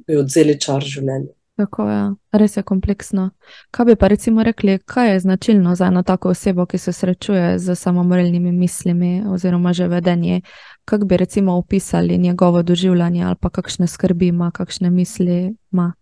[0.08, 1.34] bi odzeli čar življenja.
[1.56, 2.14] Tako je, ja.
[2.32, 3.30] res je kompleksno.
[3.72, 7.60] Kaj bi pa recimo rekli, kaj je značilno za eno tako osebo, ki se srečuje
[7.60, 10.42] z samomorilnimi mislimi oziroma že vedenje?
[10.86, 15.94] Kako bi recimo opisali njegovo doživljanje ali pa kakšne skrbi ima, kakšne misli ima?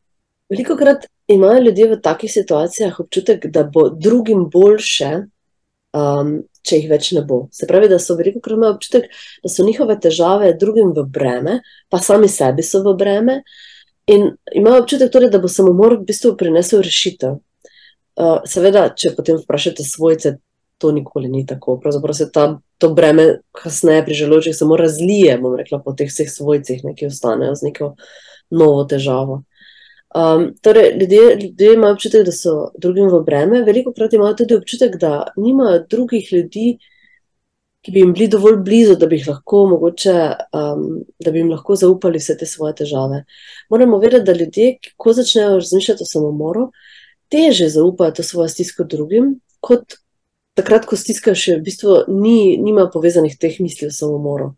[0.50, 5.12] Veliko krat imajo ljudje v takih situacijah občutek, da bo drugim boljše,
[5.94, 7.48] um, če jih več ne bo.
[7.52, 9.06] Se pravi, da so veliko krat imeli občutek,
[9.44, 13.44] da so njihove težave drugim v breme, pa sami sebi so v breme.
[14.08, 17.38] In imajo občutek, torej, da bo samomor v bistvu prinesel rešitev.
[18.14, 20.36] Uh, seveda, če potem vprašate svojce,
[20.78, 21.78] to nikoli ni tako.
[21.80, 22.44] Pravzaprav se ta,
[22.78, 27.56] to breme kasneje pri želočih samo razlije, bom rekla, po teh vseh svojcih, ki ostanejo
[27.56, 27.94] z neko
[28.52, 29.44] novo težavo.
[30.14, 34.60] Um, torej, ljudje, ljudje imajo občutek, da so drugim v breme, veliko krat imajo tudi
[34.60, 36.78] občutek, da nimajo drugih ljudi,
[37.84, 40.14] ki bi jim bili dovolj blizu, da bi jih lahko, mogoče,
[40.56, 40.86] um,
[41.20, 43.24] da bi jim lahko zaupali vse te svoje težave.
[43.70, 46.70] Moramo vedeti, da ljudje, ko začnejo razmišljati o samomoru,
[47.34, 49.98] teže zaupajo to svojo stisko drugim, kot
[50.56, 54.54] takrat, ko stiskajo še v bistvu ni, nima povezanih teh misli o samomoru.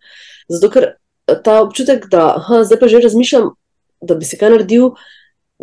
[0.51, 0.89] Zato, ker
[1.25, 3.53] ta občutek, da aha, zdaj pa že razmišljam,
[4.05, 4.91] da bi se kaj naredil,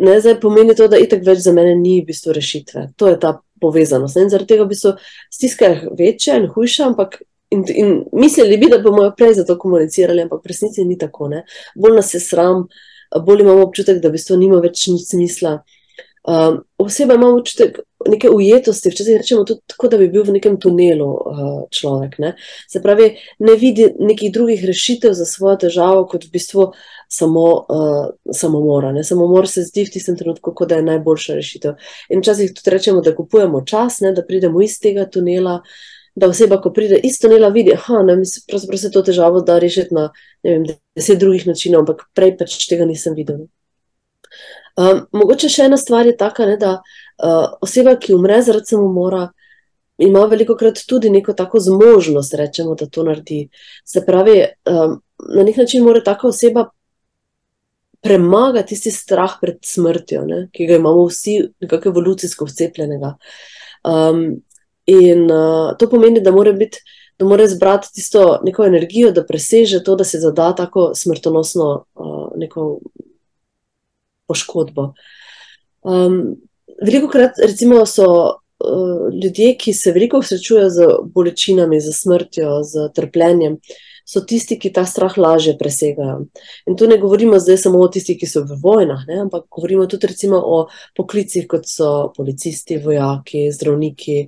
[0.03, 2.89] ne zdaj pomeni to, da itak več za mene ni v bistvu rešitve.
[2.99, 4.17] To je ta povezanost.
[4.19, 4.97] In zaradi tega v bistvu
[5.31, 7.21] stiska je večja in hujša, ampak
[7.53, 11.29] In, in mislili bi, da bomo prej za to komunicirali, ampak v resnici ni tako.
[11.29, 11.43] Ne?
[11.75, 12.65] Bolj nas je sram,
[13.25, 15.59] bolj imamo občutek, da v bistvu nima več nič smisla.
[16.23, 20.55] Um, oseba ima občutek neke ujetosti, včasih rečemo tudi tako, da bi bil v nekem
[20.59, 22.15] tunelu uh, človek.
[22.23, 22.33] Ne?
[22.71, 23.09] Se pravi,
[23.43, 26.69] ne vidi nekih drugih rešitev za svojo težavo, kot v bistvu
[27.11, 28.93] samo uh, samomora.
[28.95, 29.03] Ne?
[29.03, 31.75] Samomor se zdi v tistem trenutku, kot da je najboljša rešitev.
[32.09, 34.15] In včasih tudi rečemo, da kupujemo čas, ne?
[34.15, 35.59] da pridemo iz tega tunela.
[35.59, 40.09] Uh, da oseba, ko pride iz tunela, vidi, da se to težavo da rešiti na
[40.43, 43.47] vem, deset drugih načinov, ampak prej pač tega nisem videl.
[44.77, 49.27] Um, mogoče še ena stvar je taka, ne, da uh, oseba, ki umre zaradi samomora,
[50.01, 53.47] ima veliko krat tudi neko tako zmožnost, rečemo, da to naredi.
[53.85, 54.95] Se pravi, um,
[55.33, 56.67] na nek način mora taka oseba
[58.03, 63.13] premagati tisti strah pred smrtjo, ne, ki ga imamo vsi nekako evolucijsko vcepljenega.
[63.87, 64.41] Um,
[64.85, 66.81] In uh, to pomeni, da mora, biti,
[67.19, 72.79] da mora zbrati tisto neko energijo, da preseže to, da se zada tako smrtonosno uh,
[74.27, 74.93] poškodbo.
[75.83, 76.35] Um,
[76.81, 82.89] veliko krat, recimo, so uh, ljudje, ki se veliko srečujejo z bolečinami, z smrtjo, z
[82.95, 83.57] trpljenjem,
[84.05, 86.25] so tisti, ki ta strah lažje presegajo.
[86.67, 89.87] In tu ne govorimo zdaj samo o tistih, ki so v vojnah, ne, ampak govorimo
[89.87, 90.65] tudi o
[90.95, 94.27] poklicih, kot so policisti, vojaki, zdravniki,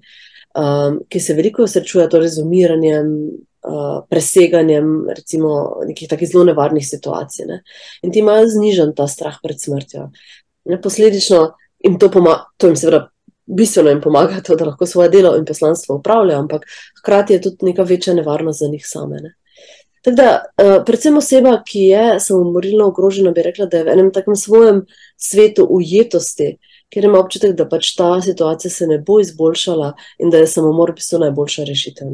[0.56, 3.12] um, ki se veliko srečujejo torej z umiranjem.
[3.65, 7.48] Uh, preseganjem, recimo, nekih takih zelo nevarnih situacij.
[7.50, 7.56] Ne?
[8.06, 10.04] In ti imajo znižen ta strah pred smrtjo.
[10.70, 10.78] Ne?
[10.82, 11.39] Posledično
[11.82, 12.12] jim to,
[12.62, 13.08] to jim seveda
[13.46, 17.72] bistveno jim pomaga, to, da lahko svoje delo in poslanstvo upravljajo, ampak hkrati je tudi
[17.72, 19.22] neka večja nevarnost za njih same.
[19.22, 19.34] Ne?
[20.06, 20.30] Tako da,
[20.62, 24.86] uh, predvsem oseba, ki je samomorilno ogrožena, bi rekla, da je v enem takem svojem
[25.18, 26.58] svetu ujetosti,
[26.93, 30.93] ker ima občutek, da pač ta situacija se ne bo izboljšala in da je samomor
[30.93, 32.13] v bistvu najboljša rešitev.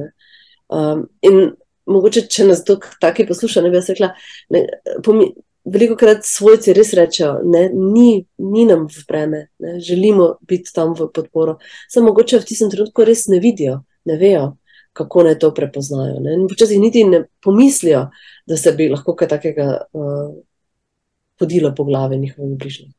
[0.71, 1.51] Um, in
[1.85, 4.11] mogoče, če nas to tako posluša, ne bi jaz rekla,
[4.55, 4.63] ne,
[5.05, 5.31] pomi,
[5.65, 10.95] veliko krat svojci res rečejo, da ni, ni nam v breme, ne, želimo biti tam
[10.97, 11.57] v podporo.
[11.89, 14.55] Samo mogoče v tistem trenutku res ne vidijo, ne vejo,
[14.97, 16.19] kako naj to prepoznajo.
[16.23, 16.35] Ne.
[16.39, 18.07] In včasih niti ne pomislijo,
[18.47, 20.31] da se bi lahko kaj takega uh,
[21.39, 22.93] podilo po glavi njihovih bližnjih.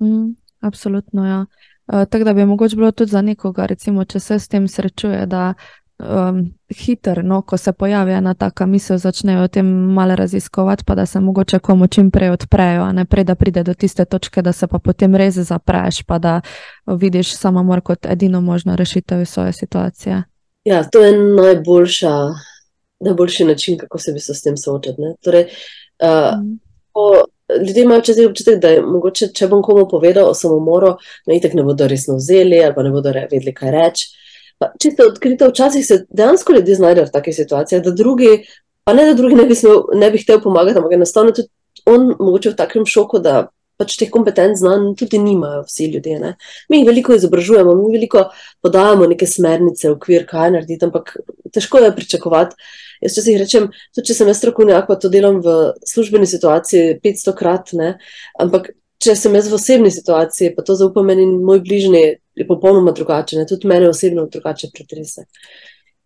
[0.00, 1.46] Mm, absolutno, ja.
[1.86, 5.26] Uh, tako da bi mogoče bilo tudi za nekoga, recimo, če se s tem srečuje,
[5.26, 5.54] da
[6.00, 10.94] um, hiter, no, ko se pojavi ena taka misel, začnejo o tem malo raziskovati, pa
[10.94, 14.52] da se mogoče komu čim prej odprejo, ne prej, da pride do tiste točke, da
[14.52, 16.40] se pa potem res zapreš, pa da
[16.86, 20.22] vidiš samomor kot edino možno rešitev svoje situacije.
[20.64, 22.14] Ja, to je najboljša,
[23.00, 25.02] najboljši način, kako se bi se s tem soočati.
[25.24, 25.46] Torej,
[26.02, 26.58] uh, mm.
[27.66, 30.94] Ljudje imajo čez občutek, da je mogoče, če bom komu povedal o samomoru,
[31.26, 34.08] da jih ne bodo resno vzeli ali pa ne bodo vedeli, kaj reči.
[34.60, 38.42] Če ste odkriti, včasih se dejansko ljudje znajdejo v takih situacijah, da drugi,
[38.84, 41.48] pa ne da drugi ne bi, smel, ne bi hotel pomagati, ampak enostavno tudi
[41.88, 43.46] on mogoče v takem šoku, da
[43.80, 46.18] pač teh kompetenc znanj tudi nimajo vsi ljudje.
[46.20, 46.34] Ne.
[46.68, 48.26] Mi jih veliko izobražujemo, mi veliko
[48.64, 51.14] podajamo neke smernice, okvir, kaj narediti, ampak
[51.54, 52.68] težko je pričakovati.
[53.00, 55.56] Jaz če si rečem, tudi če sem jaz strokovnjak, pa to delam v
[55.88, 57.94] službeni situaciji 500 krat, ne,
[58.44, 58.68] ampak
[59.00, 62.04] če sem jaz v osebni situaciji, pa to zaupam meni in moj bližnji,
[62.36, 63.48] je popolnoma drugače, ne?
[63.48, 65.24] tudi mene osebno drugače pretrese.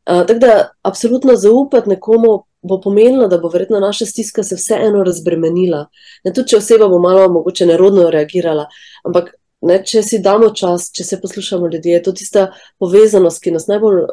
[0.04, 0.54] Uh, tako da,
[0.86, 5.86] absolutno zaupati nekomu bo pomenilo, da bo verjetno naša stiska se vseeno razbremenila.
[6.24, 8.66] Ne tudi, če oseba bo malo mogoče nerodno reagirala,
[9.04, 12.48] ampak ne, če si damo čas, če se poslušamo ljudi, je to tista
[12.80, 14.06] povezanost, ki nas najbolj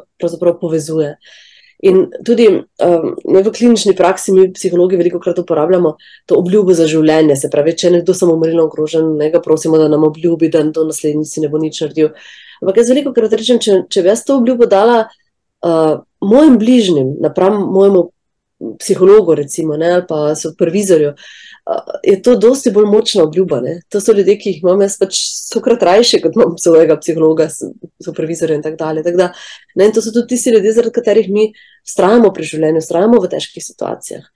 [0.60, 1.16] povezuje.
[1.82, 5.96] In tudi um, v klinični praksi mi, psihologi, veliko krat uporabljamo
[6.30, 7.34] to obljubo za življenje.
[7.40, 10.86] Se pravi, če je nekdo samomorilno ogrožen, ne ga prosimo, da nam obljubi, da do
[10.86, 12.12] naslednjici ne bo nič naredil.
[12.62, 17.16] Ampak jaz veliko krat rečem, če, če bi jaz to obljubo dala uh, mojim bližnjim,
[17.24, 18.06] napram mojemu
[18.78, 21.14] psihologu, recimo, ne, ali pa supervizorju,
[22.02, 23.60] je to dosti bolj močna obljuba.
[23.60, 23.80] Ne.
[23.88, 25.18] To so ljudje, ki jih imam jaz pač
[25.52, 27.48] sokrat rajše, kot imam svojega psihologa,
[28.04, 29.04] supervizorja in tako dalje.
[29.06, 29.28] Tak da,
[29.74, 31.52] ne, in to so tudi tisti ljudje, zaradi katerih mi
[31.86, 34.26] strajamo pri življenju, strajamo v težkih situacijah.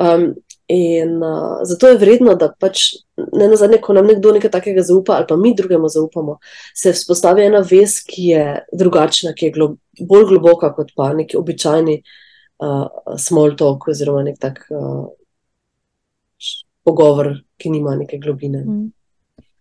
[0.00, 0.32] Um,
[0.70, 4.84] in uh, zato je vredno, da pač ne na zadnje, ko nam nekdo nekaj takega
[4.86, 6.38] zaupa ali pa mi drugemu zaupamo,
[6.76, 9.68] se vzpostavi ena vez, ki je drugačna, ki je glo
[10.00, 12.14] bolj globoka kot pa neki običajni uh,
[13.16, 15.08] small talk oziroma nek tak uh,
[16.84, 18.64] pogovor, ki nima neke globine.
[18.64, 18.88] Mm.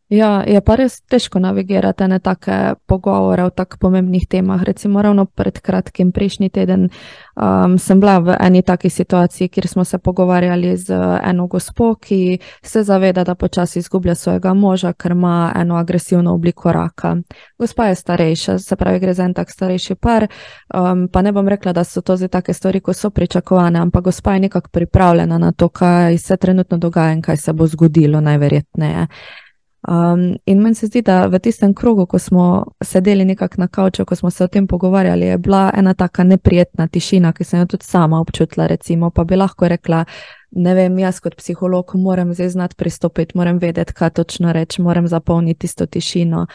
[0.10, 4.63] Ja, je pa res težko navigirati na take pogovore o tako pomembnih temah.
[4.63, 6.88] Recimo, ravno pred kratkim, prejšnji teden,
[7.36, 12.39] um, sem bila v eni taki situaciji, kjer smo se pogovarjali z eno gospo, ki
[12.62, 17.15] se zaveda, da počasi izgublja svojega moža, ker ima eno agresivno obliko raka.
[17.60, 20.26] Gospa je starejša, se pravi, gre za en tak starejši par.
[20.74, 24.04] Um, pa ne bom rekla, da so to zdaj take stvari, ko so pričakovane, ampak
[24.04, 28.22] gospa je nekako pripravljena na to, kaj se trenutno dogaja in kaj se bo zgodilo,
[28.22, 29.08] najverjetneje.
[29.88, 34.06] Um, in meni se zdi, da v tistem krogu, ko smo sedeli nekako na kavču,
[34.06, 37.65] ko smo se o tem pogovarjali, je bila ena taka neprijetna tišina, ki sem jo
[37.65, 38.68] tudi sama občutila.
[38.68, 40.04] Recimo, pa bi lahko rekla,
[40.52, 45.08] ne vem, jaz kot psiholog moram zdaj znati pristopiti, moram vedeti, kaj točno reči, moram
[45.08, 46.46] zapolniti tisto tišino.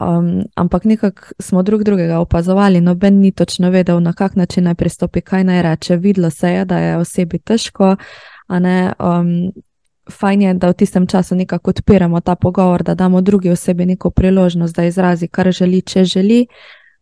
[0.00, 4.74] Um, ampak nekako smo drug drugega opazovali, noben ni točno vedel, na kak način naj
[4.74, 5.96] pristopi, kaj naj reče.
[5.96, 7.96] Videlo se je, da je osebi težko.
[8.48, 9.52] Ne, um,
[10.10, 14.10] fajn je, da v tistem času nekako odpiramo ta pogovor, da damo drugi osebi neko
[14.10, 16.46] priložnost, da izrazi, kar želi, če želi.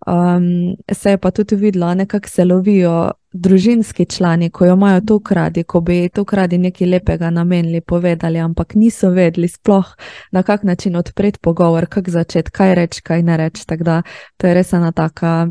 [0.06, 5.18] Um, se je pa tudi videlo, nekako se lovijo družinski člani, ko jo imajo to
[5.20, 9.94] kradi, ko bi to kradi nekaj lepega namenili, povedali, ampak niso vedeli sploh
[10.32, 13.66] na kak način odpreti pogovor, kako začeti, kaj reči, kaj ne reči.
[13.66, 14.02] Tako da
[14.36, 15.48] to je res ena taka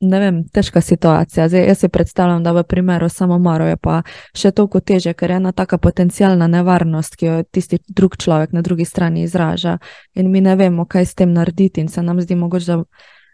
[0.00, 1.48] ne vem, težka situacija.
[1.48, 4.00] Zdaj, jaz si predstavljam, da v primeru samomoru je pa
[4.36, 8.62] še toliko teže, ker je ena taka potencijalna nevarnost, ki jo tisti drug človek na
[8.62, 9.78] drugi strani izraža
[10.14, 12.82] in mi ne vemo, kaj s tem narediti in se nam zdi mogoče, da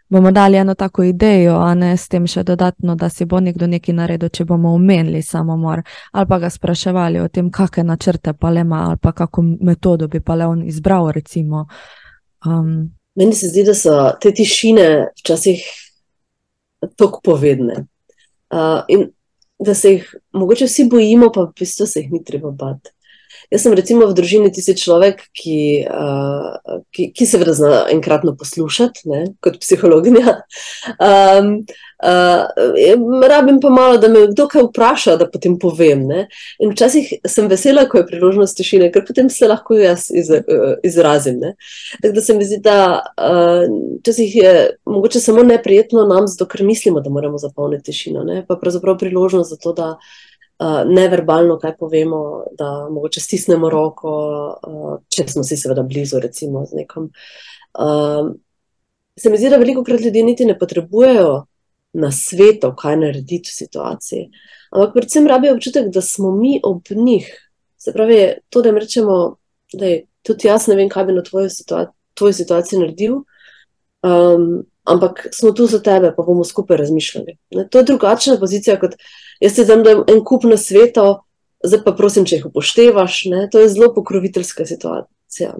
[0.09, 3.67] bomo dali eno tako idejo, a ne s tem še dodatno, da si bo nekdo
[3.67, 8.51] nekaj naredil, če bomo omenili samomor, ali pa ga spraševali o tem, kakšne načrte pa
[8.51, 11.11] le ima, ali pa kako metodo bi pa le on izbral.
[12.45, 15.86] Um, Meni se zdi, da so te tišine včasih
[16.95, 17.85] tako povedne.
[18.49, 19.09] Uh, in
[19.59, 22.91] da se jih mogoče vsi bojimo, pa v bistvu se jih ni treba bati.
[23.47, 29.07] Jaz sem recimo v družini tisti človek, ki, uh, ki, ki seveda zna enkratno poslušati,
[29.11, 30.37] ne, kot psihologinja.
[30.97, 31.65] Um,
[32.03, 36.05] uh, rabim pa malo, da me kdo kaj vpraša, da potem povem.
[36.07, 36.21] Ne.
[36.63, 40.77] In včasih sem vesela, ko je priložnost tišine, ker potem se lahko jaz iz, uh,
[40.87, 41.41] izrazim.
[42.01, 43.67] Tako da se mi zdi, da uh,
[43.99, 44.53] včasih je
[44.85, 48.23] mogoče samo neprijetno nam, zato ker mislimo, da moramo zapolniti tišino.
[48.23, 48.45] Ne.
[48.47, 49.91] Pa pravzaprav priložnost za to, da
[50.59, 54.13] uh, neverbalno kaj povemo, da mogoče stisnemo roko,
[54.67, 57.11] uh, če smo si seveda blizu, recimo z nekom.
[57.77, 58.33] Uh,
[59.17, 61.45] se mi zdi, da veliko krat ljudi niti ne potrebujejo
[61.93, 64.29] na svetu, kaj narediti v situaciji.
[64.71, 67.29] Ampak predvsem rabijo občutek, da smo mi ob njih.
[67.77, 69.37] Se pravi, to, da jim rečemo,
[69.73, 71.87] da je tudi jaz ne vem, kaj bi na tvoji situa
[72.33, 73.21] situaciji naredil.
[74.03, 77.37] Um, ampak smo tu za tebe, pa bomo skupaj razmišljali.
[77.55, 78.95] Ne, to je drugačna pozicija, kot
[79.41, 81.07] jaz ti dam en kup na svetu,
[81.65, 83.23] zdaj pa prosim, če jih upoštevaš.
[83.31, 85.53] Ne, to je zelo pokroviteljska situacija.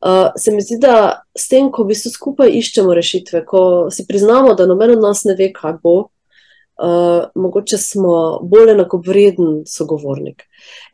[0.00, 4.06] Uh, se mi zdi, da s tem, ko v bistvu skupaj iščemo rešitve, ko si
[4.08, 5.96] priznamo, da noben od nas ne ve, kaj bo,
[6.80, 8.14] uh, mogoče smo
[8.48, 10.46] bolj enakovreden sogovornik.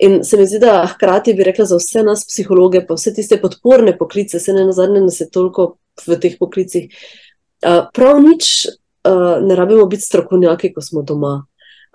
[0.02, 3.38] In se mi zdi, da hkrati bi rekla za vse nas, psihologe, pa vse tiste
[3.40, 8.66] podporne poklice, se ne na zadnje, da se toliko v teh poklicih uh, prav nič
[8.66, 11.44] uh, ne rabimo biti strokovnjaki, ko smo doma.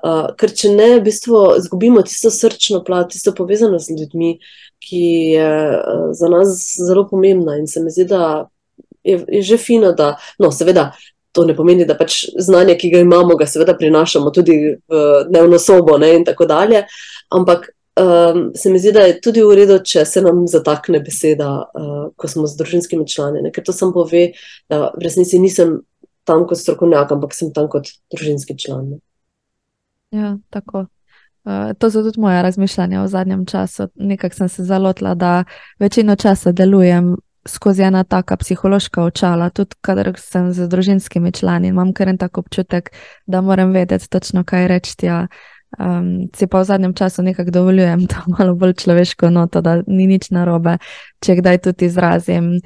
[0.01, 4.31] Uh, ker če ne, v bistvu izgubimo tisto srčno plat, tisto povezano z ljudmi,
[4.81, 5.03] ki
[5.35, 7.59] je uh, za nas zelo pomembna.
[7.61, 8.47] In se mi zdi, da
[9.03, 10.91] je, je že fino, da, no, seveda,
[11.31, 15.59] to ne pomeni, da pač znanje, ki ga imamo, ga seveda prinašamo tudi v dnevno
[15.59, 16.83] sobo ne, in tako dalje.
[17.31, 17.69] Ampak
[18.01, 22.09] um, se mi zdi, da je tudi v redu, če se nam zatakne beseda, uh,
[22.17, 23.45] ko smo z družinskimi člani.
[23.45, 23.53] Ne?
[23.55, 24.31] Ker to sam pove,
[24.71, 25.79] da v resnici nisem
[26.27, 28.95] tam kot strokovnjak, ampak sem tam kot družinski član.
[28.95, 29.01] Ne?
[30.11, 30.85] Ja, tako.
[31.43, 33.87] Uh, to so tudi moje razmišljanja v zadnjem času.
[33.95, 35.43] Nekako sem se zalotila, da
[35.79, 37.15] večino časa delujem
[37.47, 41.67] skozi ena taka psihološka očala, tudi kadar sem z družinskimi člani.
[41.67, 42.91] Imam kar en tak občutek,
[43.25, 44.95] da moram vedeti točno, kaj reči.
[45.05, 45.27] Ja.
[45.79, 50.07] Um, si pa v zadnjem času nekako dovoljujem to malo bolj človeško noto, da ni
[50.07, 50.77] nič narobe,
[51.23, 52.57] če kdaj tudi izrazim.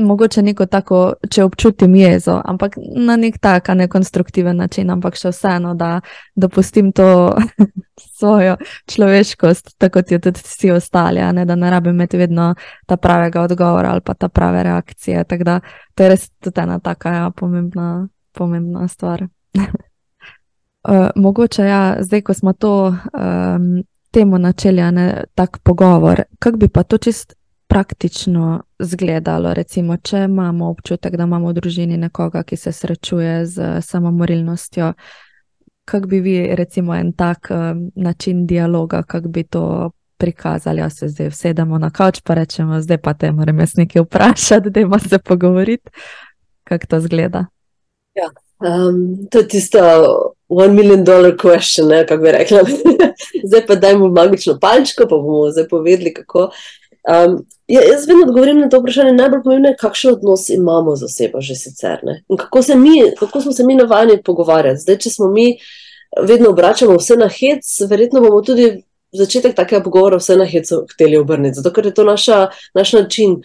[0.00, 0.98] Mogoče neko tako,
[1.30, 6.00] če občutim jezo, ampak na nek tak, ne konstruktiven način, ampak še vseeno, da
[6.34, 7.36] dopustim to
[8.18, 8.56] svojo
[8.88, 12.54] človeškost, tako kot jo tudi vsi ostali, ne, da ne rabim imeti vedno
[12.86, 15.24] ta pravega odgovora ali pa ta prave reakcije.
[15.24, 15.60] Tako da
[15.94, 19.26] to je res tudi ena taka ja, pomembna, pomembna stvar.
[19.56, 26.68] Uh, mogoče, ja, zdaj, ko smo to um, temo načeli, ne tak pogovor, kako bi
[26.68, 27.39] pa to čist
[27.70, 33.76] praktično izgledalo, recimo, če imamo občutek, da imamo v družini nekoga, ki se srečuje z
[33.86, 34.92] samomorilnostjo,
[35.84, 41.08] kako bi vi, recimo, en tak um, način dialoga, kako bi to prikazali, da se
[41.08, 44.98] zdaj vsedemo na kavč, pa rečemo, zdaj pa te moram jaz nekaj vprašati, da ima
[44.98, 45.90] se pogovoriti,
[46.64, 47.46] kako to zgleda.
[48.14, 48.28] Ja,
[48.66, 49.78] um, to je tisto
[50.48, 52.66] one million dollar question, ne, kako bi rekla.
[53.48, 56.50] zdaj pa dajmo magično palčko, pa bomo zdaj povedali, kako.
[57.08, 59.12] Um, ja, jaz vedno odgovorim na to vprašanje.
[59.12, 62.00] Najbolj pomembno je, kakšen odnos imamo z osebo že sicer.
[62.38, 64.80] Kako, mi, kako smo se mi navajeni pogovarjati.
[64.80, 65.56] Zdaj, če smo mi
[66.22, 71.18] vedno obračamo vse na hec, verjetno bomo tudi začetek takega pogovora vse na hecu hteli
[71.18, 73.40] obrniti, zato ker je to naša, naš način.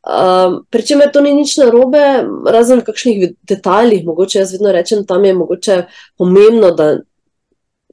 [0.00, 4.04] Um, Pričemer, to ni nič narobe, razen v kakšnih detaljih.
[4.06, 5.82] Mogoče jaz vedno rečem, tam je mogoče
[6.18, 6.98] pomembno, da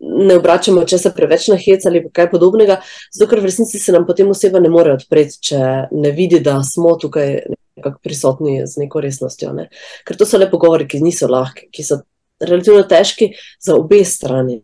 [0.01, 2.81] ne obračamo česa preveč na hec ali kaj podobnega,
[3.13, 6.59] zato ker v resnici se nam potem oseba ne more odpreti, če ne vidi, da
[6.63, 7.39] smo tukaj
[7.77, 9.53] nekako prisotni z neko resnostjo.
[9.53, 9.69] Ne?
[10.05, 12.01] Ker to so le pogovori, ki niso lahki, ki so
[12.41, 13.31] relativno težki
[13.63, 14.61] za obe strani.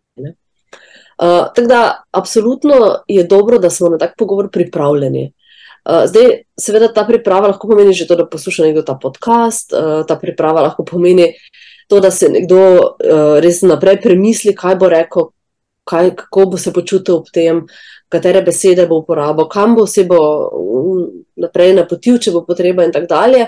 [1.13, 1.81] Uh, tako da,
[2.11, 5.31] absolutno je dobro, da smo na tak pogovor pripravljeni.
[5.85, 10.01] Uh, zdaj, seveda, ta priprava lahko pomeni že to, da posluša nekdo ta podcast, uh,
[10.07, 11.33] ta priprava lahko pomeni
[11.87, 15.29] to, da se nekdo uh, res naprej premisli, kaj bo rekel,
[15.89, 17.63] kaj, kako bo se počutil ob tem,
[18.13, 20.19] katere besede bo uporabil, kam bo se bo
[21.39, 23.47] naprej napotil, če bo potreba in tako dalje.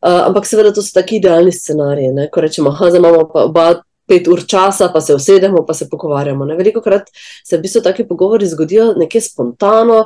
[0.00, 2.30] Uh, ampak seveda, to so taki idealni scenariji, ne?
[2.32, 3.70] ko rečemo, da imamo pa oba.
[4.10, 6.42] Pet ur časa, pa se usedemo, pa se pogovarjamo.
[6.42, 6.56] Ne?
[6.58, 7.12] Veliko krat
[7.46, 10.00] se v bistvu taki pogovori zgodijo nekje spontano,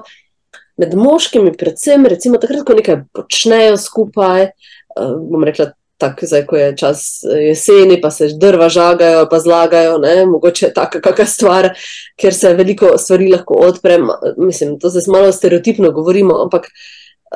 [0.77, 5.71] med moškimi, predvsem, recimo, takrat, ko nekaj počnejo skupaj, uh, bom rekla,
[6.11, 7.01] tako zdaj, ko je čas
[7.41, 11.69] jeseni, pa se drva žagajo, pa zlagajo, ne, mogoče taka kakšna stvar,
[12.21, 13.99] ker se veliko stvari lahko odpre.
[14.37, 16.69] Mislim, to se malo stereotipno govorimo, ampak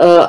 [0.01, 0.27] uh,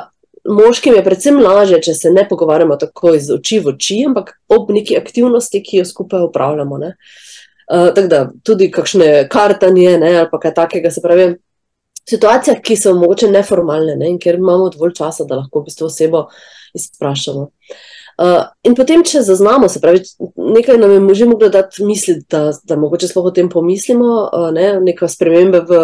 [0.48, 4.72] moškim je predvsem lažje, če se ne pogovarjamo tako iz oči v oči, ampak ob
[4.72, 6.80] neki aktivnosti, ki jo skupaj upravljamo.
[6.80, 11.30] Uh, tako da tudi kakšne kartanje ne, ali pa kaj takega, se pravi
[12.10, 15.86] situacijah, ki so mogoče neformalne ne, in kjer imamo dovolj časa, da lahko v bistvu
[15.86, 16.26] osebo
[16.74, 17.50] izprašamo.
[17.50, 17.88] Uh,
[18.68, 20.02] in potem, če zaznamo, se pravi,
[20.36, 24.50] nekaj nam je že moglo dati misliti, da, da mogoče sploh o tem pomislimo, uh,
[24.52, 25.80] ne, neka sprememba v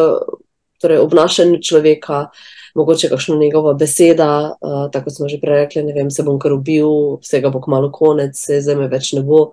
[0.82, 2.26] torej, obnašanju človeka,
[2.76, 6.52] mogoče kakšna njegova beseda, uh, tako smo že prej rekli, ne vem, se bom kar
[6.52, 9.50] ubil, vsega bo kmalo konec, se zeme več ne bo.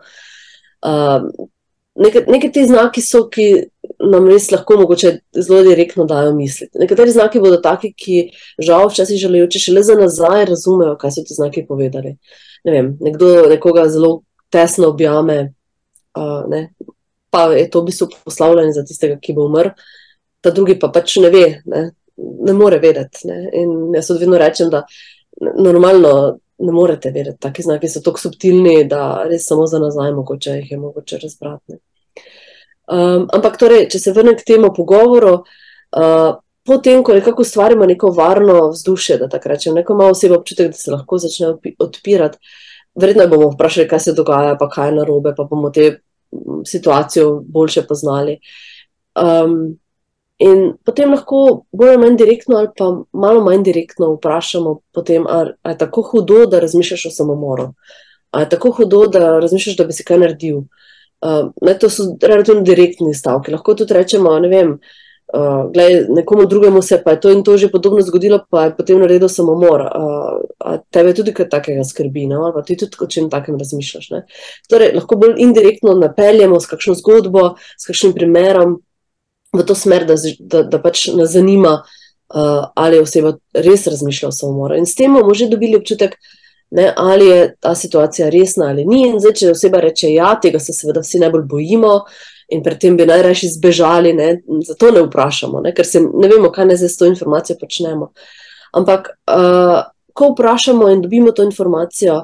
[0.83, 1.49] Uh,
[1.93, 3.43] Nekaj ti znaki so, ki
[4.01, 6.73] nam res lahko mogoče zelo direktno dajo misliti.
[6.81, 8.15] Nekateri znaki bodo taki, ki
[8.57, 12.15] žal včasih želijo, če šele za nazaj razumejo, kaj so ti znaki povedali.
[12.63, 14.21] Ne vem, nekdo nekoga zelo
[14.53, 15.53] tesno objame,
[16.15, 16.61] uh, ne,
[17.33, 19.73] pa je to v bistvu poslavljanje za tistega, ki bo umrl,
[20.41, 21.83] ta drugi pa pač ne ve, ne,
[22.17, 23.27] ne more vedeti.
[23.27, 23.39] Ne.
[23.57, 24.83] In jaz vedno rečem, da
[25.41, 26.13] normalno
[26.63, 30.71] ne morete vedeti, taki znaki so tako subtilni, da res samo za nazaj mogoče jih
[30.71, 31.79] je mogoče razbrati.
[32.93, 36.35] Um, ampak, torej, če se vrnem k temu pogovoru, uh,
[36.65, 40.77] potem, ko nekako ustvarimo neko varno vzdušje, da tako rečem, neko malo osebo občutek, da
[40.77, 42.37] se lahko začne odpirati,
[42.95, 45.99] verjetno bomo vprašali, kaj se dogaja, pa kaj je narobe, pa bomo te
[46.65, 48.39] situacijo boljše poznali.
[49.15, 49.77] Um,
[50.39, 55.53] in potem lahko bolj ali manj direktno, ali pa malo manj direktno vprašamo, potem, ali
[55.67, 57.73] je tako hudo, da razmišljaš o samomoru,
[58.31, 60.63] ali je tako hudo, da razmišljaš, da bi si kaj naredil.
[61.23, 63.51] Uh, ne, to so relativno direktni stavki.
[63.51, 65.02] Lahko tudi rečemo, ne vem, uh,
[65.73, 68.99] glej, nekomu drugemu se pa je to in to že podobno zgodilo, pa je potem
[68.99, 69.81] naredil samomor.
[69.81, 72.43] Uh, tebe tudi kaj takega skrbi, no?
[72.43, 74.09] ali pa ti tudi o čem takem razmišljaš.
[74.09, 74.23] Ne?
[74.69, 78.77] Torej, lahko bolj indirektno napeljemo s kakšno zgodbo, s kakšnim primerom
[79.53, 84.29] v to smer, da, da, da pač nas zanima, uh, ali je oseba res razmišljala
[84.29, 84.77] o samomoru.
[84.77, 86.41] In s tem bomo že dobili občutek, da
[86.73, 89.13] ne, ali je ta situacija resna ali ni.
[89.19, 91.91] Zdaj, če oseba reče, ja, tega se seveda vsi najbolj bojimo
[92.49, 94.29] in pred tem bi najraje zbežali, ne,
[94.67, 98.11] zato ne vprašamo, ne, ker se ne vemo, kaj ne zdaj s to informacijo počnemo.
[98.73, 99.83] Ampak, uh,
[100.13, 102.23] ko vprašamo in dobimo to informacijo,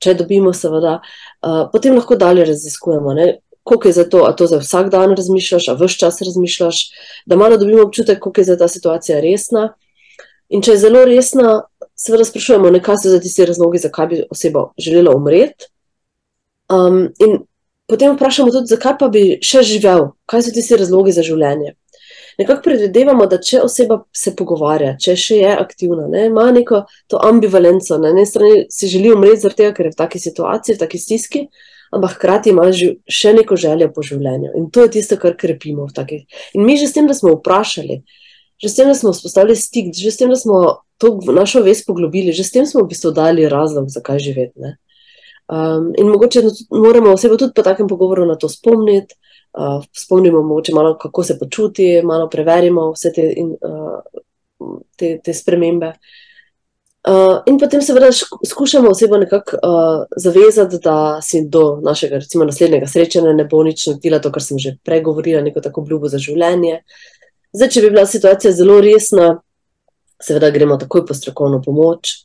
[0.00, 3.14] če dobimo, seveda, uh, potem lahko dalje raziskujemo.
[3.14, 3.28] Ne.
[3.68, 6.78] Kako je za to, a to za vsak dan razmišljaš, a vse čas razmišljaš,
[7.26, 9.74] da malo dobimo občutek, kako je za ta situacija resna.
[10.50, 11.60] In če je zelo resna,
[11.94, 15.68] seveda sprašujemo, kaj so za tiste razloge, zakaj bi oseba želela umreti.
[16.70, 17.38] Um, in
[17.90, 21.74] potem vprašamo tudi, zakaj pa bi še živel, kaj so tiste razloge za življenje.
[22.38, 27.20] Nekako predvidevamo, da če oseba se pogovarja, če še je aktivna, ne, ima neko to
[27.26, 30.82] ambivalenco, na eni strani si želi umreti zaradi tega, ker je v taki situaciji, v
[30.84, 31.42] taki stiski,
[31.92, 34.54] ampak hkrati ima še neko željo po življenju.
[34.56, 36.44] In to je tisto, kar krepimo v takih.
[36.56, 38.00] In mi že s tem, da smo vprašali,
[38.62, 41.84] že s tem, da smo vzpostavili stik, že s tem, da smo to našo vest
[41.88, 44.76] poglobili, že s tem smo v bistvu dali razlog, zakaj živeti.
[45.50, 49.14] Um, in mogoče moramo osebo tudi po takem pogovoru na to spomniti,
[49.58, 55.34] uh, spomnimo mogoče malo, kako se počuti, malo preverimo vse te, in, uh, te, te
[55.34, 55.92] spremembe.
[57.08, 58.10] Uh, in potem seveda
[58.46, 63.86] skušamo osebo nekako uh, zavezati, da si do našega recimo, naslednjega srečanja ne bo nič
[63.86, 66.82] naredila, to, kar sem že pregovorila, neko tako obljubo za življenje.
[67.52, 69.32] Zdaj, če bi bila situacija zelo resna,
[70.22, 72.20] seveda gremo takoj po strokovno pomoč,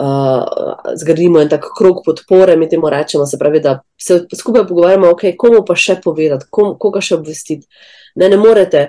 [0.00, 5.12] uh, zgradimo en tak krog podpore, mi temu rečemo, se pravi, da se skupaj pogovarjamo,
[5.12, 7.66] okay, komu pa še povedati, kom, koga še obvestiti.
[8.14, 8.88] Ne, ne morete,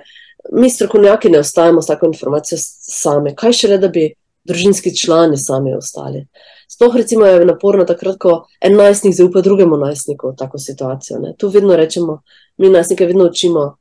[0.51, 4.07] mi strokovnjaki ne ostajamo s tako informacijo sami, kaj šele, da bi
[4.47, 6.25] družinski člani sami ostali.
[6.71, 11.19] Sploh recimo je naporno takrat, ko en najstnik zaupa drugemu najstniku v tako situacijo.
[11.19, 11.35] Ne.
[11.37, 12.21] Tu vedno rečemo,
[12.57, 13.75] mi najstnike vedno učimo,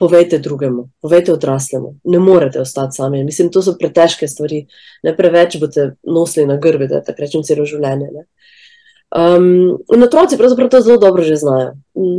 [0.00, 3.24] povejte drugemu, povejte odraslemu, ne morete ostati sami.
[3.24, 4.62] Mislim, to so pretežke stvari,
[5.04, 8.24] ne preveč boste nosili na grbe, da tako rečem, celo življenje.
[9.10, 11.72] Um, in otroci pravzaprav to zelo dobro že znajo.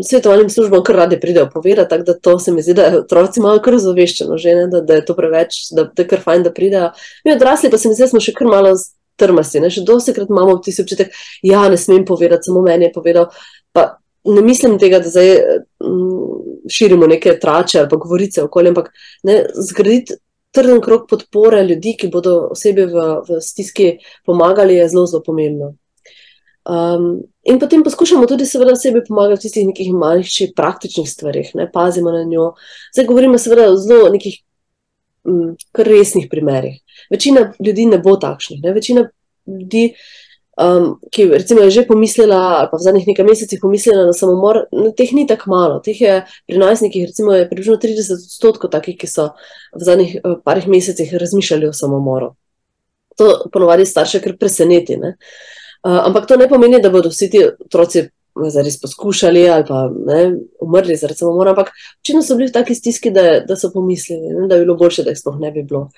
[0.03, 3.61] Svetovalnim službam kar radi pridejo povedati, tako da to se mi zdi, da otroci imajo
[3.65, 6.53] kar zaveščeno, že, ne, da, da je to preveč, da, da je kar fajn, da
[6.53, 6.91] pridejo.
[7.25, 8.75] Mi odrasli pa se mi zdi, da smo še kar malo
[9.17, 9.63] trmasti.
[9.63, 9.71] Ne.
[9.73, 11.15] Še dosti krat imamo občutek,
[11.47, 13.31] ja, ne smem povedati, samo meni je povedal.
[13.71, 13.87] Pa
[14.27, 15.31] ne mislim tega, da zdaj
[16.71, 18.91] širimo neke trače ali pa govorice okolje, ampak
[19.27, 20.17] ne, zgraditi
[20.51, 23.93] trden krok podpore ljudi, ki bodo osebi v, v stiski
[24.27, 25.73] pomagali, je zelo, zelo pomembno.
[26.61, 31.69] Um, in potem poskušamo tudi, seveda, osebi pomagati v tistih nekih malih, praktičnih stvarih, ne,
[31.71, 32.51] pazimo na njo.
[32.93, 34.37] Zdaj govorimo, seveda, o zelo nekih
[35.23, 36.81] um, kar resnih primerih.
[37.11, 39.07] Večina ljudi ne bo takšnih, ne, večina
[39.47, 39.93] ljudi
[40.57, 44.65] um, ki recimo, je že pomislila, ali pa v zadnjih nekaj mesecih pomislila na samomor,
[44.71, 45.79] no, teh ni tako malo.
[45.79, 49.31] Teh je pri najstnikih, recimo, približno 30 odstotkov takih, ki so
[49.75, 52.35] v zadnjih uh, parih mesecih razmišljali o samomoru.
[53.17, 54.97] To ponovadi starše kar preseneti.
[54.97, 58.09] Uh, ampak to ne pomeni, da bodo vsi ti otroci.
[58.31, 63.11] Zares poskušali ali pa ne, umrli zaradi samomora, ampak očitno so bili v taki stiski,
[63.11, 65.89] da, da so pomislili, ne, da bi bilo bolje, da jih sploh ne bi bilo.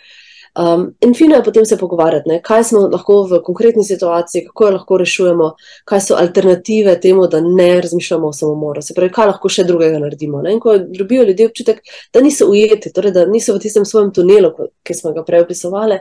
[0.56, 4.66] Um, in fino je potem se pogovarjati, ne, kaj smo lahko v konkretni situaciji, kako
[4.66, 5.48] jo lahko rešujemo,
[5.90, 9.98] kaj so alternative temu, da ne razmišljamo o samomoru, se pravi, kaj lahko še drugega
[10.04, 10.44] naredimo.
[10.46, 11.80] Ne, in ko dobijo ljudje občutek,
[12.14, 14.52] da niso ujeti, torej da niso v tistem svojem tunelu,
[14.86, 15.98] ki smo ga prej opisovali,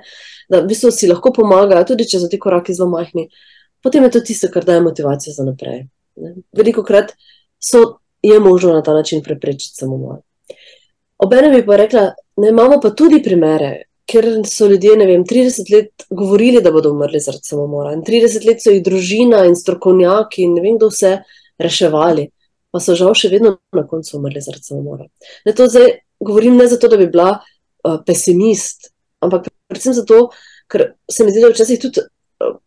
[0.53, 3.30] da v bistvu si lahko pomagajo, tudi če so ti koraki zelo majhni,
[3.80, 5.86] potem je to tisto, kar daje motivacijo za naprej.
[6.53, 7.14] Veliko krat
[8.22, 10.20] je možno na ta način preprečiti samomor.
[11.18, 12.05] Obenem bi pa rekla,
[12.36, 13.72] ne imamo pa tudi primere,
[14.12, 17.94] ker so ljudje, ne vem, 30 let govorili, da bodo umrli zaradi samomora.
[17.96, 21.16] In 30 let so jih družina in strokovnjaki in ne vem, kdo vse
[21.62, 22.28] reševali,
[22.72, 25.08] pa so žal še vedno na koncu umrli zaradi samomora.
[25.46, 28.92] Ne, to zdaj govorim ne zato, da bi bila uh, pesimist,
[29.24, 30.26] ampak predvsem zato,
[30.70, 32.08] ker se mi zdi, da včasih tudi.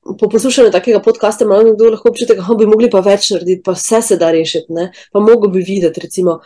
[0.05, 3.73] Po poslušanju takega podcasta ima nekdo lahko občutek, da bi mogli pa več narediti, pa
[3.75, 4.85] vse se da rešiti, ne?
[5.11, 6.37] pa mogo bi videti, recimo,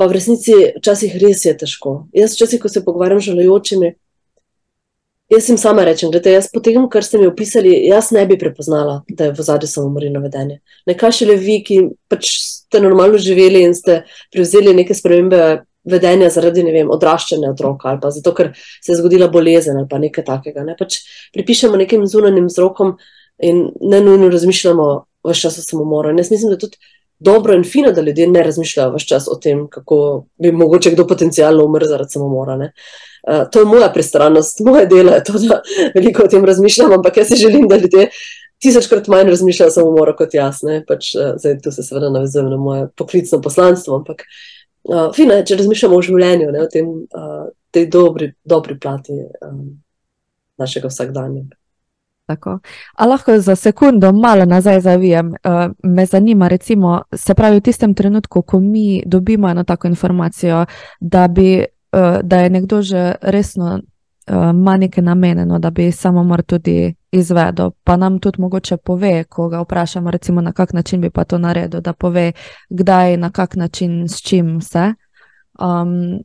[0.00, 1.92] pa v resnici včasih res je težko.
[2.16, 3.90] Jaz včasih, ko se pogovarjam z žalojočimi,
[5.28, 8.38] Jaz jim sama rečem, da jaz po tem, kar ste mi opisali, jaz ne bi
[8.40, 10.62] prepoznala, da je v zadnjem samomorino vedenje.
[10.88, 14.02] Nekaj šele vi, ki pač ste normalno živeli in ste
[14.32, 15.42] prevzeli neke spremembe
[15.88, 20.00] vedenja zaradi vem, odraščanja otroka ali pa zato, ker se je zgodila bolezen ali pa
[20.00, 20.64] nekaj takega.
[20.64, 20.76] Ne?
[20.78, 21.02] Pač
[21.36, 22.96] pripišemo nekim zunanjim vzrokom
[23.44, 24.88] in ne nujno razmišljamo
[25.28, 26.12] v času samomora.
[26.12, 26.80] In jaz mislim, da tudi
[27.18, 31.06] dobro in fino, da ljudje ne razmišljajo vse čas o tem, kako bi mogoče kdo
[31.06, 32.54] potencialno umrl zaradi samomora.
[32.54, 35.60] Uh, to je moja pristranost, moje delo je to, da
[35.94, 38.08] veliko o tem razmišljam, ampak jaz si želim, da ljudje
[38.62, 40.62] tisočkrat manj razmišljajo o samomoru kot jaz.
[40.86, 44.22] Pač, uh, zdaj tu se seveda navezujem na moje poklicno poslanstvo, ampak
[44.84, 49.18] uh, fino je, če razmišljamo o življenju, ne, o tem, uh, tej dobri, dobri plati
[49.44, 49.64] um,
[50.58, 51.44] našega vsakdanja.
[52.28, 52.58] Tako.
[52.94, 55.28] A lahko za sekundo malo nazaj zavijem.
[55.28, 60.66] Uh, me zanima, recimo, se pravi, v tistem trenutku, ko mi dobimo eno tako informacijo,
[61.00, 63.80] da, bi, uh, da je nekdo že resno
[64.30, 69.24] uh, ima neke namene, no, da bi samomor tudi izvedel, pa nam tudi mogoče pove,
[69.24, 72.32] ko ga vprašamo, recimo, na kak način bi pa to naredil, da pove,
[72.68, 74.92] kdaj, na kak način, s čim vse.
[75.58, 76.20] Um,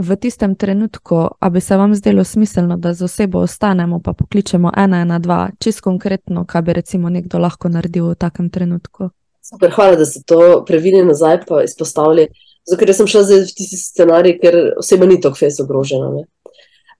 [0.00, 4.72] v tistem trenutku, ali bi se vam zdelo smiselno, da z osebo ostanemo, pa pokličemo
[4.76, 9.10] ena, ena, dva, čist konkretno, kaj bi recimo nekdo lahko naredil v takem trenutku?
[9.44, 12.28] Super, hvala, da ste to previdili nazaj in izpostavili.
[12.68, 16.10] Zato, ker sem šla zdaj v tisti scenarij, ker oseba ni tako fez ogrožena.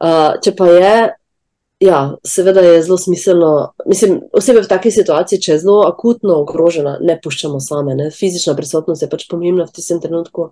[0.00, 0.94] Uh, če pa je,
[1.84, 3.50] ja, seveda je zelo smiselno.
[3.86, 7.96] Mislim, osebe v taki situaciji, če je zelo akutno ogrožena, ne puščamo same.
[7.96, 8.10] Ne?
[8.12, 10.50] Fizična prisotnost je pač pomembna v tistem trenutku.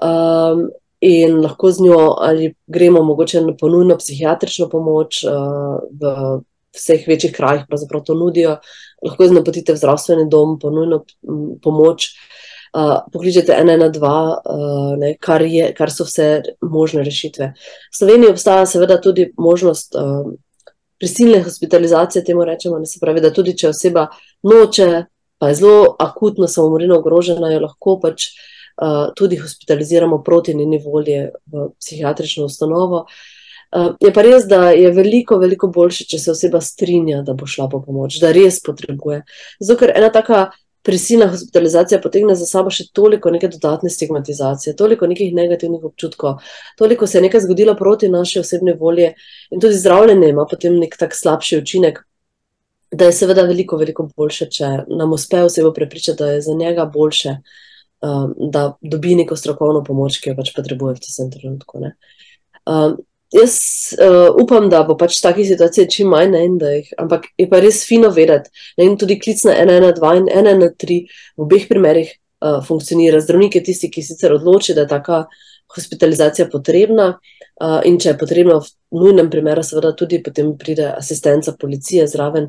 [0.00, 0.70] Um,
[1.00, 6.40] in lahko z njo ali gremo mogoče na ponujno psihiatrično pomoč, uh, v
[6.76, 8.56] vseh večjih krajih pravzaprav to nudijo,
[9.06, 11.04] lahko z napotite v zdravstveni dom, ponujno
[11.62, 12.12] pomoč.
[12.70, 17.48] Uh, pokličete 112, uh, ne, kar, je, kar so vse možne rešitve.
[17.90, 20.28] V Sloveniji obstaja seveda tudi možnost uh,
[20.98, 24.06] prisilne hospitalizacije, temu rečemo, ne se pravi, da tudi če oseba
[24.46, 24.86] noče,
[25.42, 28.59] pa je zelo akutno samomorino ogrožena, jo lahko pač uh,
[29.16, 33.04] tudi hospitaliziramo proti njeni volji v psihiatrično ustanovo.
[33.04, 37.46] Uh, je pa res, da je veliko, veliko boljše, če se oseba strinja, da bo
[37.46, 39.20] šla po pomoč, da res potrebuje.
[39.60, 40.48] Zato, ker ena taka
[40.82, 46.40] prisilna hospitalizacija potegne za sabo še toliko neke dodatne stigmatizacije, toliko nekih negativnih občutkov,
[46.80, 49.12] toliko se je nekaj zgodilo proti naši osebni volji
[49.52, 52.00] in tudi zdravljenje ima potem nek tak slabši učinek.
[52.90, 56.88] Da je seveda veliko, veliko boljše, če nam uspe osebo prepričati, da je za njega
[56.90, 57.58] boljše, uh,
[58.02, 61.82] um, da dobi neko strokovno pomoč, ki jo pač potrebuje v tem trenutku.
[62.66, 62.96] Um,
[63.34, 63.56] jaz
[63.96, 67.60] uh, upam, da bo pač takih situacij čim manj, ne, da jih, ampak je pa
[67.62, 73.22] res fino vedeti, jim tudi klic na 112 in 113 v obeh primerih uh, funkcionira.
[73.22, 75.24] Zdravnik je tisti, ki sicer odloči, da je taka
[75.70, 77.12] hospitalizacija potrebna.
[77.60, 78.54] Uh, in če je potrebno,
[78.90, 82.46] v nujnem primeru, seveda tudi potem pride asistenca policije zraven,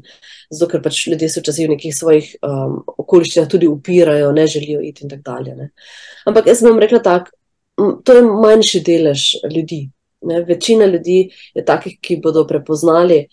[0.48, 4.80] zato ker pač ljudje se včasih v nekih svojih um, okoliščinah tudi upirajo, ne želijo
[4.88, 5.56] iti in tako dalje.
[5.58, 5.70] Ne.
[6.32, 7.36] Ampak jaz bom rekla tako,
[8.08, 9.82] to je manjši delež ljudi.
[10.32, 10.44] Ne.
[10.48, 13.26] Večina ljudi je takih, ki bodo prepoznali,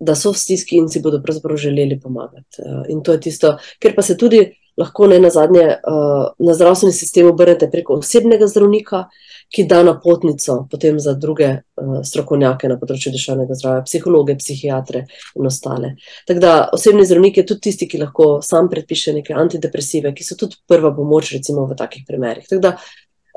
[0.00, 2.62] da so v stiski in si bodo pravzaprav želeli pomagati.
[2.64, 4.46] Uh, in to je tisto, ker pa se tudi
[4.78, 9.08] lahko ne na zadnje uh, na zdravstveni sistem obrnete preko osebnega zdravnika,
[9.54, 15.06] ki da napotnico potem za druge uh, strokovnjake na področju duševnega zdravja, psihologe, psihiatre
[15.38, 15.94] in ostale.
[16.28, 20.36] Tako da osebni zdravnik je tudi tisti, ki lahko sam predpiše neke antidepresive, ki so
[20.36, 22.44] tudi prva pomoč, recimo v takih primerih.
[22.60, 22.76] Da,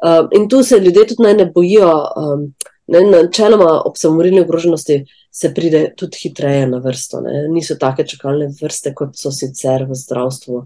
[0.03, 2.45] uh, in tu se ljudje tudi naj ne bojijo, um,
[2.91, 7.21] ne, načeloma ob samomorilni ogroženosti se pride tudi hitreje na vrsto.
[7.23, 7.45] Ne.
[7.55, 10.65] Niso take čakalne vrste, kot so sicer v zdravstvu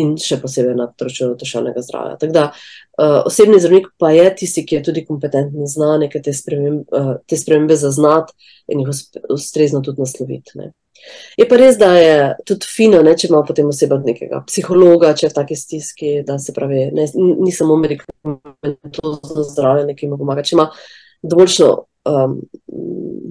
[0.00, 2.30] in še posebej na področju duševnega zdravja.
[2.32, 6.86] Da uh, osebni zdravnik pa je tisti, ki je tudi kompetenten, zna nekaj te, sprememb,
[6.88, 8.32] uh, te spremembe zaznati
[8.72, 8.92] in jih
[9.32, 10.56] ustrezno tudi nasloviti.
[10.60, 10.72] Ne.
[11.36, 12.16] Je pa res, da je
[12.48, 16.38] tudi fino, ne, če ima potem oseba nekega psihologa, če je v taki stiski, da
[16.40, 20.68] se pravi, ne, ni samo medikamentozno zdravljenje, ki mu pomaga, če ima
[21.26, 21.72] dovoljšno
[22.08, 22.38] um,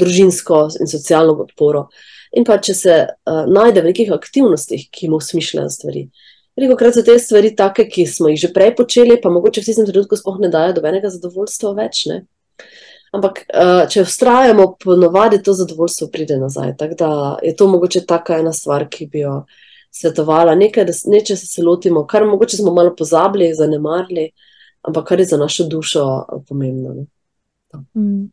[0.02, 1.88] družinsko in socialno podporo.
[2.36, 6.06] In pa če se uh, najde v nekih aktivnostih, ki mu smišljajo stvari.
[6.08, 9.62] Uh, Veliko krat so te stvari take, ki smo jih že prej počeli, pa mogoče
[9.62, 12.06] v tistem trenutku sploh ne dajo dobenega zadovoljstva več.
[12.12, 12.24] Ne?
[13.16, 16.76] Ampak, uh, če ustrajamo, ponovadi to zadovoljstvo pride nazaj.
[16.80, 17.12] Tako da
[17.44, 19.42] je to mogoče taka ena stvar, ki bi jo
[19.92, 20.56] svetovala.
[20.56, 24.30] Nekaj, da neče se, se lotimo, kar mogoče smo malo pozabili, zanemarili,
[24.88, 26.06] ampak kar je za našo dušo
[26.48, 27.08] pomembno.
[27.96, 28.30] Mm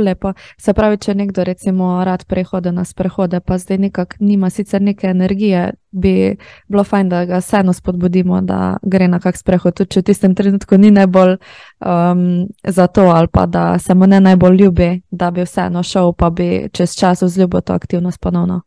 [0.00, 0.32] lepo.
[0.58, 5.06] Se pravi, če nekdo recimo rad prehode na sprehode, pa zdaj nekako nima sicer neke
[5.06, 6.36] energije, bi
[6.68, 10.34] bilo fajn, da ga vseeno spodbudimo, da gre na kak sprehod, tudi če v tistem
[10.34, 15.30] trenutku ni najbolj um, za to ali pa da se mu ne najbolj ljubi, da
[15.30, 18.62] bi vseeno šel, pa bi čez čas vzljubil to aktivnost ponovno.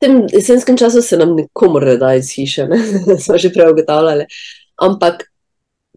[0.00, 2.66] V tem jesenskem času se nam nikomor ne da iz hiše,
[3.24, 4.24] smo že prej ugotavljali.
[4.80, 5.26] Ampak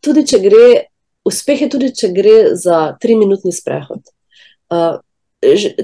[0.04, 0.66] tudi če gre
[1.28, 4.04] uspeh je tudi, če gre za tri minutni sprehod.
[4.74, 5.02] Uh,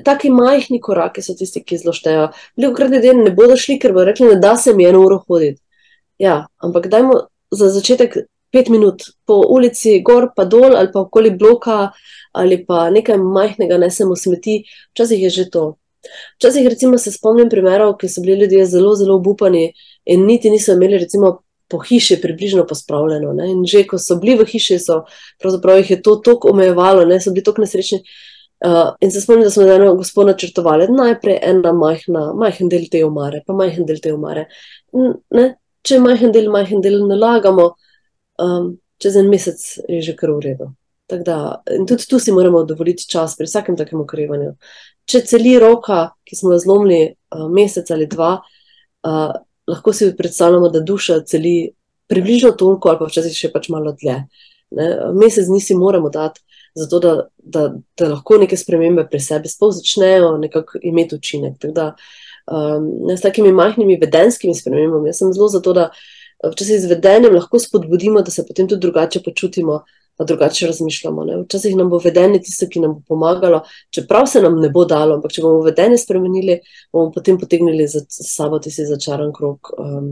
[0.05, 2.29] Taki majhni koraki so tisti, ki zelo štejejo.
[2.55, 5.59] Veliko krat ljudje ne bodo šli, ker bodo rekli, da se mi eno uro hoditi.
[6.19, 7.17] Ja, ampak dajmo
[7.51, 8.15] za začetek
[8.55, 11.91] pet minut po ulici, gor pa dol ali pa okoli bloka
[12.31, 14.61] ali pa nekaj majhnega, ne samo smeti.
[14.93, 15.65] Včasih je že to.
[16.37, 19.73] Včasih recimo se spomnim primerov, ki so bili ljudje zelo, zelo obupani
[20.05, 23.33] in niti niso imeli recimo po hiši približno pospravljeno.
[23.33, 23.51] Ne?
[23.51, 25.03] In že ko so bili v hiši, so
[25.43, 27.19] jih je to tako omejevalo, ne?
[27.21, 28.01] so bili tako nesrečni.
[28.65, 33.05] Uh, in se spomnim, da smo eno gospod načrtovali, najprej ena majhna, majhen del te
[33.05, 34.49] umare, pa majhen del te umare.
[35.31, 35.45] Ne?
[35.85, 37.69] Če majhen del, majhen del nalagamo,
[38.43, 40.73] um, čez en mesec je že kar v redu.
[41.09, 41.37] Da,
[41.71, 44.51] in tudi tu si moramo dovoliti čas pri vsakem takem ukrevanju.
[45.09, 48.35] Če celi roka, ki smo jo zlomili uh, mesec ali dva,
[49.07, 49.31] uh,
[49.69, 51.71] lahko si predstavljamo, da duša celi
[52.09, 54.23] približno toliko, ali pa včasih še pač malo dlje.
[54.77, 54.87] Ne?
[55.17, 56.41] Mesec dni si moramo dati,
[56.77, 57.67] zato da, da,
[57.97, 61.69] da lahko neke spremembe pri sebi sploh začnejo nekako imeti učinek.
[61.75, 61.91] Da,
[62.49, 65.89] um, s takimi majhnimi vedenskimi spremembami, jaz sem zelo za to, da
[66.45, 69.83] včasih z vedenjem lahko spodbudimo, da se potem tudi drugače počutimo
[70.19, 71.23] pa drugače razmišljamo.
[71.23, 71.37] Ne?
[71.41, 73.61] Včasih nam bo vedenje tisto, ki nam bo pomagalo,
[73.95, 76.57] čeprav se nam ne bo dalo, ampak če bomo vedenje spremenili,
[76.91, 80.09] bomo potem potegnili za sabo tisti začaran krok um,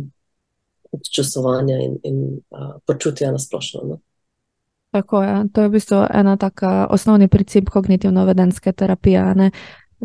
[1.11, 2.21] čustvovanja in, in
[2.55, 3.81] uh, počutja na splošno.
[3.83, 3.97] Ne?
[4.95, 5.35] Tako je.
[5.53, 9.25] To je v bistvu ena taka osnovni princip kognitivno-vedenske terapije.
[9.35, 9.51] Ne?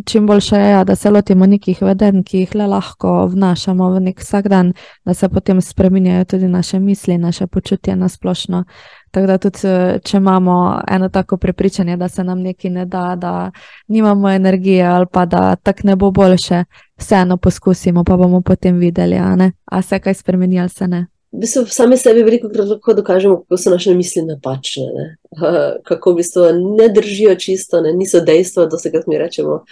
[0.06, 4.20] Čim boljše je, da se lotimo nekih veden, ki jih le lahko vnašamo v nek
[4.20, 4.72] vsak dan,
[5.04, 8.64] da se potem spremenjajo tudi naše misli, naše počutje na splošno.
[9.12, 9.58] Tako da tudi,
[10.04, 13.50] če imamo eno tako prepričanje, da se nam nekaj ne da, da
[13.88, 16.64] nimamo energije ali pa da tako ne bo boljše,
[16.96, 19.18] vseeno poskusimo, pa bomo potem videli,
[19.64, 21.06] ali se kaj spremeni ali se ne.
[21.32, 25.06] V bistvu sami sebi veliko krat lahko dokažemo, kako so naše misli napačne, ne?
[25.88, 26.48] kako v bistvu
[26.78, 27.92] ne držijo čisto, ne?
[27.92, 29.62] niso dejstva, da se ga mi rečemo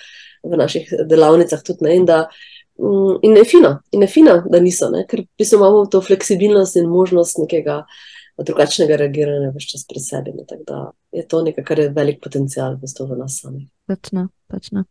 [0.45, 1.97] v naših delavnicah tudi ne.
[1.97, 2.23] In, da,
[2.81, 5.05] mm, in je fino, in je fino, da niso, ne?
[5.09, 7.83] ker v bistvu imamo to fleksibilnost in možnost nekega
[8.47, 10.33] drugačnega reagiranja vse čas pri sebi.
[10.37, 10.45] Ne?
[10.49, 10.79] Tako da
[11.13, 13.69] je to nekaj, kar je velik potencial v bistvu v nas samih.
[13.89, 14.85] Točno, točno.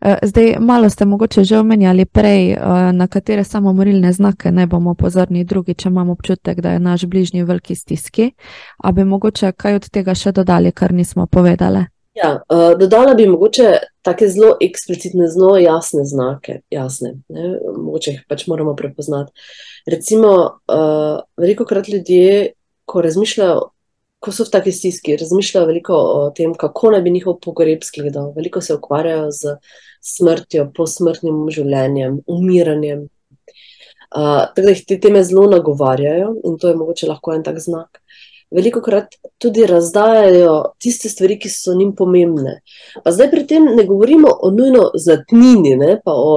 [0.00, 2.58] Eh, zdaj, malo ste mogoče že omenjali prej, eh,
[2.92, 7.42] na katere samomorilne znake naj bomo pozorni, drugi, če imamo občutek, da je naš bližnji
[7.42, 8.30] v veliki stiski.
[8.78, 11.86] A bi mogoče kaj od tega še dodali, kar nismo povedali?
[12.14, 17.56] Ja, uh, dodala bi mogoče tako zelo eksplicitne, zelo jasne znake, jasne, ne?
[17.76, 19.32] mogoče jih pač moramo prepoznati.
[19.90, 20.28] Recimo,
[20.70, 22.52] uh, veliko krat ljudje,
[22.84, 23.62] ko razmišljajo
[24.24, 28.32] ko so v taki stiski, razmišljajo veliko o tem, kako naj bi njihov pogreb izgledal.
[28.36, 29.56] Veliko se ukvarjajo z
[30.04, 33.04] smrtjo, posmrtnim življenjem, umiranjem.
[34.14, 37.58] Uh, tako da jih te teme zelo nagovarjajo in to je mogoče lahko en tak
[37.60, 38.00] znak.
[38.54, 42.60] Veliko krat tudi razdajajo tiste stvari, ki so njim pomembne.
[43.04, 46.36] Pa zdaj pri tem ne govorimo o nujno zlatnini, ne, pa o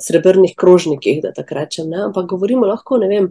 [0.00, 3.30] srebrnih krožnikih, da tako rečem, ne, ampak govorimo lahko vem,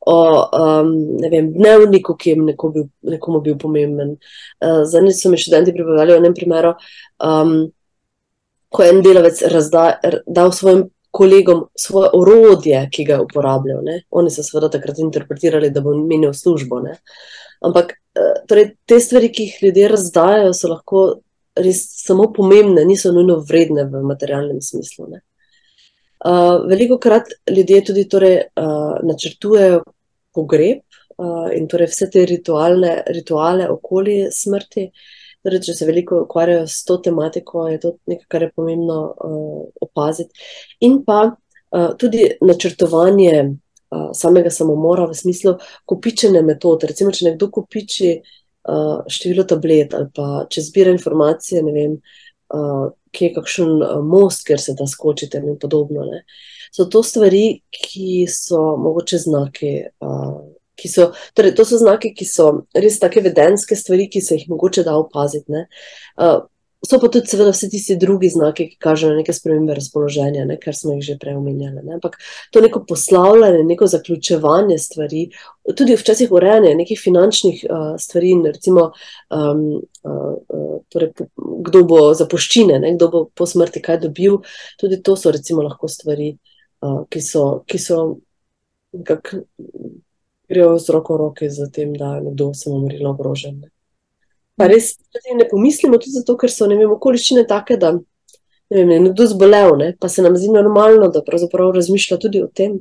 [0.00, 0.18] o
[0.58, 4.16] um, ne vem, dnevniku, ki je neko bil, nekomu bil pomemben.
[4.58, 6.74] Uh, Zadnjič so mi študenti pripravljali o enem primeru,
[7.24, 7.56] um,
[8.68, 9.90] ko je en delavec razda,
[10.26, 13.82] dal svojim kolegom svoje orodje, ki ga je uporabljal.
[13.84, 14.02] Ne?
[14.10, 16.80] Oni so seveda takrat interpretirali, da bo menil službo.
[16.84, 16.98] Ne?
[17.66, 21.06] Ampak uh, torej, te stvari, ki jih ljudje razdajajo, so lahko
[21.58, 25.08] res samo pomembne, niso nujno vredne v materialnem smislu.
[25.10, 29.82] Uh, veliko krat ljudje tudi torej, uh, načrtujejo
[30.34, 30.82] pogreb
[31.18, 34.90] uh, in torej vse te rituale okoli smrti.
[35.46, 39.62] Torej, če se veliko ukvarjajo s to tematiko, je to nekaj, kar je pomembno uh,
[39.80, 40.34] opaziti.
[40.86, 45.54] In pa uh, tudi načrtovanje uh, samega samomora v smislu
[45.86, 46.90] kopičene metode.
[46.90, 51.96] Recimo, če nekdo kopiči uh, število tablet ali pa če zbira informacije, ne vem,
[52.54, 53.74] uh, kje je kakšen
[54.10, 56.04] most, ker se da skočiti in podobno.
[56.04, 56.24] Ne.
[56.74, 59.74] So to stvari, ki so mogoče znaki.
[60.02, 64.46] Uh, So, torej, to so znaki, ki so res tako vedenske stvari, ki se jih
[64.52, 65.64] mogoče da opaziti.
[66.14, 66.44] Uh,
[66.86, 70.76] so pa tudi, seveda, vse tisti drugi znaki, ki kažejo neke spremembe razpoloženja, ne, kar
[70.76, 71.82] smo jih že prej omenjali.
[71.82, 71.96] Ne.
[71.98, 72.18] Ampak
[72.54, 75.24] to neko poslavljanje, neko zaključevanje stvari,
[75.76, 78.92] tudi včasih urejanje nekih finančnih uh, stvari, recimo,
[79.34, 79.64] um,
[80.04, 81.10] uh, uh, torej,
[81.66, 84.38] kdo bo zapuščine, ne, kdo bo po smrti kaj dobil,
[84.78, 86.36] tudi to so recimo lahko stvari,
[86.86, 87.48] uh, ki so.
[87.66, 88.20] Ki so
[89.04, 89.34] kak,
[90.48, 93.62] Grejo z roko v roki za tem, da je nekdo samo umrl ogrožen.
[94.56, 94.94] Pa res
[95.36, 98.02] ne pomislimo tudi zato, ker so vem, okoliščine take, da ne
[98.72, 99.90] vem, je nekdo zbolel, ne?
[100.00, 102.78] pa se nam zdi normalno, da pravzaprav razmišlja tudi o tem.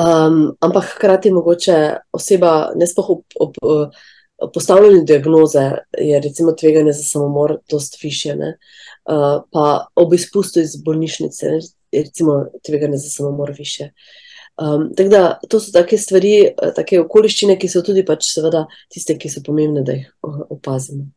[0.00, 1.76] Um, ampak hkrati mogoče
[2.14, 8.34] oseba, ne spoh ob, ob, ob postavljanju diagnoze, je recimo tveganje za samomor dost više,
[8.34, 11.58] uh, pa ob izpustu iz bolnišnice
[11.92, 13.84] je recimo tveganje za samomor više.
[13.84, 14.23] Uh,
[14.56, 18.66] Um, tako da to so take stvari, eh, take okoliščine, ki so tudi pač seveda
[18.92, 21.08] tiste, ki so pomembne, da jih opazimo.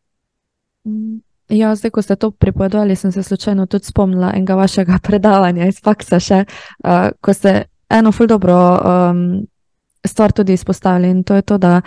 [0.87, 1.19] Mm,
[1.53, 5.81] ja, zdaj, ko ste to pripovedovali, sem se slučajno tudi spomnila enega vašega predavanja iz
[5.83, 6.43] faksa, še,
[6.83, 9.23] uh, ko ste eno ful dobro um,
[10.05, 11.81] stvar tudi izpostavili in to je to, da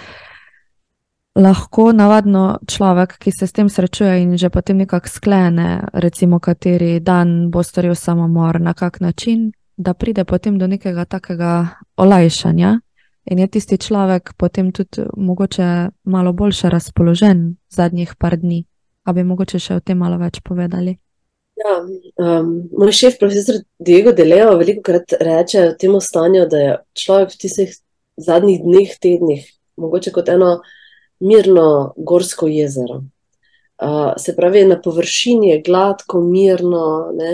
[1.35, 7.01] lahko navadno človek, ki se s tem srečuje in že potem nekako sklene, recimo, kateri
[7.01, 12.79] dan bo storil samomor, na kak način, da pride potem do nekega takega olajšanja
[13.31, 18.65] in je tisti človek potem tudi mogoče malo boljše razpoložen zadnjih par dni.
[19.05, 20.99] A bi mogoče še o tem malo več povedali?
[21.61, 26.77] Ja, um, moj šef, profesor Diego Deleo, veliko krat reče o tem stanju, da je
[27.05, 27.75] človek v tistih
[28.21, 29.47] zadnjih dneh, tednih,
[29.81, 30.59] mogoče kot eno
[31.21, 33.03] mirno gorsko jezero.
[33.81, 36.85] Uh, se pravi, na površini je gladko, mirno,
[37.17, 37.33] ne,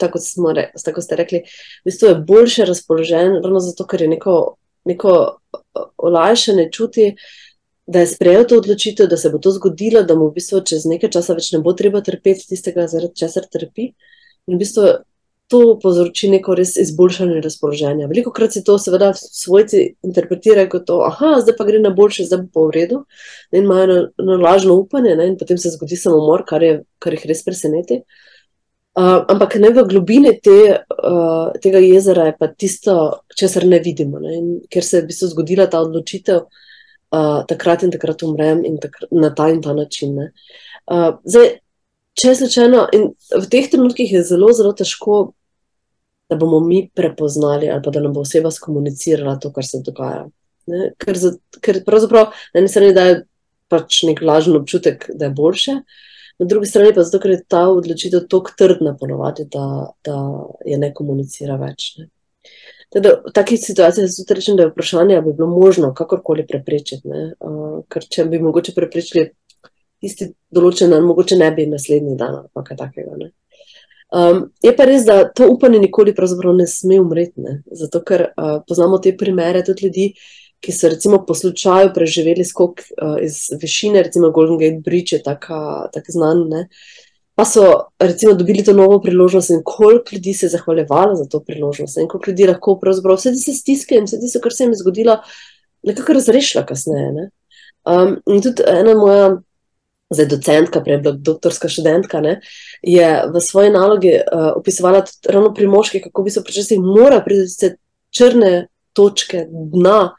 [0.00, 0.18] tako,
[0.56, 1.42] re, tako ste rekli,
[1.84, 4.36] v bistvu je boljše razpoložen, ravno zato, ker je neko,
[4.88, 5.14] neko
[5.96, 7.12] olajšanje čuti,
[7.90, 10.86] da je sprejel to odločitev, da se bo to zgodilo, da mu v bistvu čez
[10.86, 13.90] nekaj časa več ne bo treba trpeti tistega, zaradi česar trpi.
[14.46, 14.84] In v bistvu
[15.50, 18.06] to povzroči neko res izboljšanje razpoloženja.
[18.06, 22.28] Veliko krat se to, seveda, svojci interpretirajo kot to, aha, zdaj pa gre na boljše,
[22.30, 23.00] zdaj bo pa v redu,
[23.50, 23.98] in imajo na,
[24.28, 25.26] na lažno upanje, ne?
[25.32, 28.04] in potem se zgodi samomor, kar, je, kar jih res preseneti.
[28.04, 28.29] Uh,
[28.98, 34.60] ampak ne v globini te, uh, tega jezera je pa tisto, česar ne vidimo, ne?
[34.70, 36.42] ker se je v bistvu zgodila ta odločitev,
[37.14, 40.18] uh, takrat in takrat umrem in takrat, na ta in ta način.
[40.90, 41.60] Uh, zdaj,
[42.18, 42.34] če
[42.92, 45.32] in v teh trenutkih je zelo, zelo težko,
[46.30, 50.28] da bomo mi prepoznali ali pa da nam bo oseba skomunicirala to, kar se dogaja.
[50.66, 50.92] Ne?
[50.98, 51.32] Ker, za,
[51.62, 53.24] ker pravzaprav na eni strani daje
[53.70, 55.78] pač nek lažen občutek, da je boljše.
[55.78, 56.09] Uh,
[56.40, 60.16] Na drugi strani pa zato, ker je ta odločitev tako trdna, ponovadi, da, da
[60.64, 61.92] je ne komunicira več.
[61.98, 62.08] Ne.
[62.90, 66.46] Teda, v takih situacijah se tudi rečem, da je vprašanje, ali bi bilo možno kakorkoli
[66.46, 67.08] preprečiti.
[67.38, 69.28] Uh, ker če bi mogoče preprečili
[70.00, 73.30] tisti določen dan, mogoče ne bi naslednji dan ali kaj takega.
[74.10, 76.14] Um, je pa res, da to upanje nikoli
[76.56, 80.14] ne sme umreti, zato ker uh, poznamo te primere tudi ljudi,
[80.60, 85.88] ki so recimo po slučaju preživeli skok uh, iz višine, recimo Golden Gate Bridge, tako
[85.92, 86.48] tak znan.
[86.48, 86.68] Ne?
[87.34, 91.40] Pa so recimo dobili to novo priložnost in koliko ljudi se je zahvaljevalo za to
[91.40, 94.72] priložnost in koliko ljudi lahko pravzaprav vse te stiske in vse tisto, kar se jim
[94.72, 95.16] je zgodilo,
[95.82, 97.30] nekako razrešila kasneje.
[97.88, 99.38] Um, in tudi ena moja.
[100.10, 102.40] Zdaj, docentka, prej doktorska študentka, ne,
[102.82, 107.22] je v svoji nalogi uh, opisovala tudi ravno pri moških, kako bi se včasih morali
[107.24, 107.68] priti do
[108.10, 110.10] črne točke dna,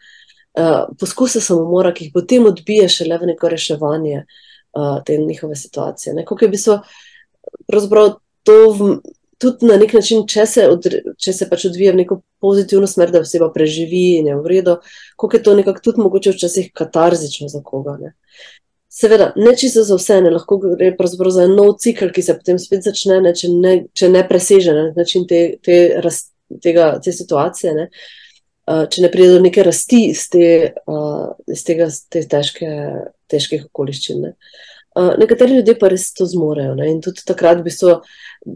[0.52, 5.56] uh, uh, poskuse samomora, ki jih potem odbije šele v neko reševanje uh, te njihove
[5.56, 6.14] situacije.
[6.14, 6.26] Ne?
[6.26, 6.80] Kako je bilo
[7.68, 8.90] pravzaprav to v,
[9.38, 10.88] tudi na nek način, če se, od,
[11.18, 14.80] če se pač odvija v neko pozitivno smer, da oseba preživi in je v redu,
[15.16, 17.98] koliko je to nekako tudi mogoče včasih katarzično za koga.
[18.02, 18.14] Ne.
[18.92, 22.60] Seveda, ne čisto za vse, ne lahko gre pravzaprav za nov cikl, ki se potem
[22.60, 26.26] spet začne, ne, če, ne, če ne preseže na način te, te, raz,
[26.62, 27.72] tega, te situacije.
[27.78, 27.88] Ne.
[28.72, 30.46] Uh, če ne pride do neke rasti iz, te,
[30.88, 32.70] uh, iz tega, te težke,
[33.28, 34.22] težkih okoliščin.
[34.24, 34.36] Ne.
[34.96, 36.78] Uh, nekateri ljudje pa res to zmorejo.
[36.80, 36.92] Ne.
[36.94, 38.00] In tudi takrat bi so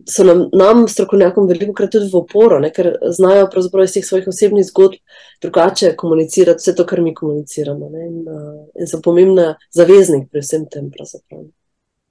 [0.10, 3.50] so nam, nam strokovnjakom, veliko krat tudi v oporo, ne, ker znajo
[3.84, 4.98] iz teh svojih osebnih zgodb
[5.42, 7.90] drugače komunicirati vse to, kar mi komuniciramo.
[7.90, 10.90] Ne, in, uh, in so pomembna zaveznik pri vsem tem.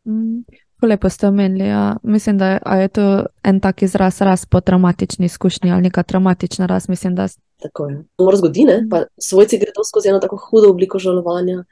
[0.07, 0.45] Mm,
[0.83, 1.69] lepo ste omenili.
[1.69, 1.97] Ja.
[2.03, 6.89] Mislim, da je to en tak izraz, raz po traumatični izkušnji ali neka traumatična raz.
[6.89, 7.29] Mislim, da...
[7.65, 7.99] Tako je.
[8.19, 8.89] Mora zgoditi, mm.
[8.93, 11.65] pa svojci gredo skozi eno tako hudo obliko žalovanja.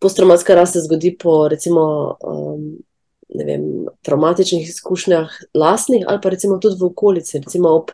[0.00, 1.82] Posttraumatska rast se zgodi po recimo.
[2.24, 2.76] Um,
[3.34, 7.90] vem, traumatičnih izkušnjah, lastnih ali pa recimo tudi v okolici, recimo ob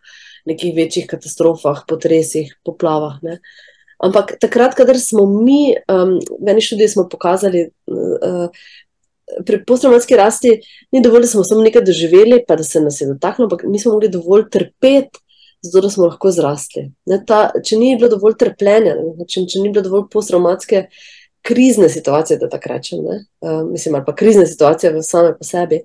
[0.46, 3.16] nekih večjih katastrofah, potresih, poplavah.
[3.22, 3.38] Ne.
[4.02, 8.62] Ampak takrat, kadar smo mi, um, v eni študiji smo pokazali, uh,
[9.46, 10.52] pri posttraumatski rasti
[10.92, 13.78] ni dovolj, da smo samo nekaj doživeli, pa da se nas je dotaknilo, ampak mi
[13.78, 15.22] smo mogli dovolj trpeti.
[15.62, 16.88] Zato, da smo lahko zrasli.
[17.06, 20.88] Ne, ta, če ni bilo dovolj trpljenja, ne, če, če ni bilo dovolj posttraumatske
[21.46, 25.82] krizne situacije, da tako rečem, uh, mislim, ali pa krizne situacije v same po sebi,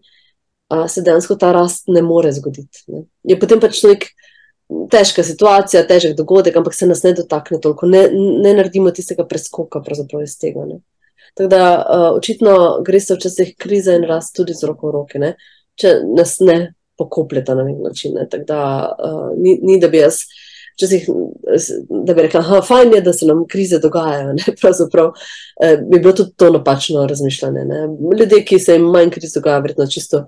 [0.74, 2.84] uh, se dejansko ta rast ne more zgoditi.
[2.94, 3.04] Ne.
[3.24, 4.10] Je potem pač človek
[4.92, 9.82] težka situacija, težek dogodek, ampak se nas ne dotakne toliko, ne, ne naredimo tistega preskoka
[10.24, 10.66] iz tega.
[10.66, 10.82] Ne.
[11.38, 15.20] Tako da uh, očitno gre se včasih kriza in rast tudi z roko v roke,
[15.20, 15.36] ne.
[15.78, 18.14] če nas ne pokopljeta na nek način.
[18.14, 18.28] Ne.
[18.30, 20.16] Tako da uh, ni, ni, da bi jaz
[20.78, 21.10] včasih,
[21.90, 24.36] da bi rekla, da je, da se nam krize dogajajo.
[24.62, 25.12] Pravzaprav
[25.64, 27.66] eh, bi bilo tudi to napačno razmišljanje.
[27.66, 27.88] Ne?
[28.20, 30.26] Ljudje, ki se jim manj kriz dogaja, verjetno čisto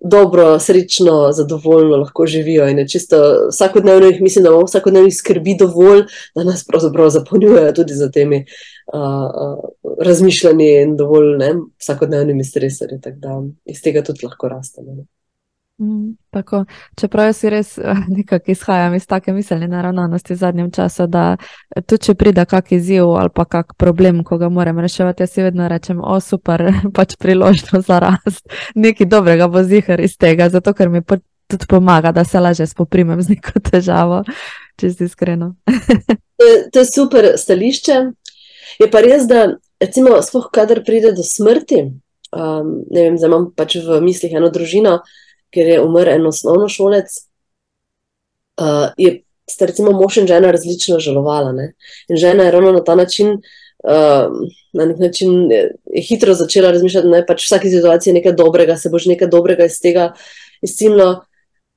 [0.00, 3.16] dobro, srečno, zadovoljno lahko živijo in čisto
[3.50, 6.02] vsakodnevno jih mislim, da imamo vsakodnevno skrbi dovolj,
[6.34, 8.44] da nas pravzaprav zapolnjujejo tudi za temi
[8.92, 13.00] uh, uh, razmišljanji in dovolj ne, vsakodnevnimi stresorji.
[13.00, 15.04] Tako da iz tega tudi lahko rastemo.
[15.80, 16.64] Mm, tako,
[17.00, 17.78] čeprav jaz res
[18.16, 21.36] nekako izhajam iz take miselne naravnanosti v zadnjem času, da
[21.86, 25.42] tudi če pride kak izziv ali pa kak problem, ko ga moram reševati, jaz si
[25.42, 26.62] vedno rečem, o super,
[26.96, 28.46] pač priložnost za rast,
[28.86, 33.22] nekaj dobrega bo zihar iz tega, zato ker mi tudi pomaga, da se lažje spoprimem
[33.22, 34.22] z neko težavo,
[34.80, 35.54] si iskreno.
[36.38, 37.98] to, to je super stališče.
[38.80, 39.48] Je pa res, da
[39.82, 41.82] recimo, spoh, kadar pride do smrti,
[42.32, 45.00] um, ne vem, zdaj imam pač v mislih eno družino,
[45.54, 47.14] ker je umrl en osnovno šolec,
[48.60, 51.52] uh, je sta recimo mož in žena različno žalovala.
[51.52, 51.72] Ne?
[52.08, 53.36] In žena je ravno na ta način,
[53.84, 54.32] uh,
[54.72, 58.76] na nek način je hitro začela razmišljati, da je pač v vsaki situaciji nekaj dobrega,
[58.76, 60.12] se boš nekaj dobrega iz tega
[60.62, 61.24] izcimlo.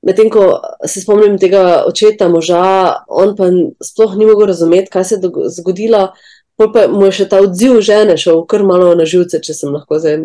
[0.06, 2.62] Medtem ko se spomnim tega očeta, moža,
[3.08, 3.50] on pa
[3.84, 6.12] sploh ni mogel razumeti, kaj se je zgodilo,
[6.56, 9.98] pa mu je še ta odziv žene šel kar malo na živce, če sem lahko
[9.98, 10.22] zdaj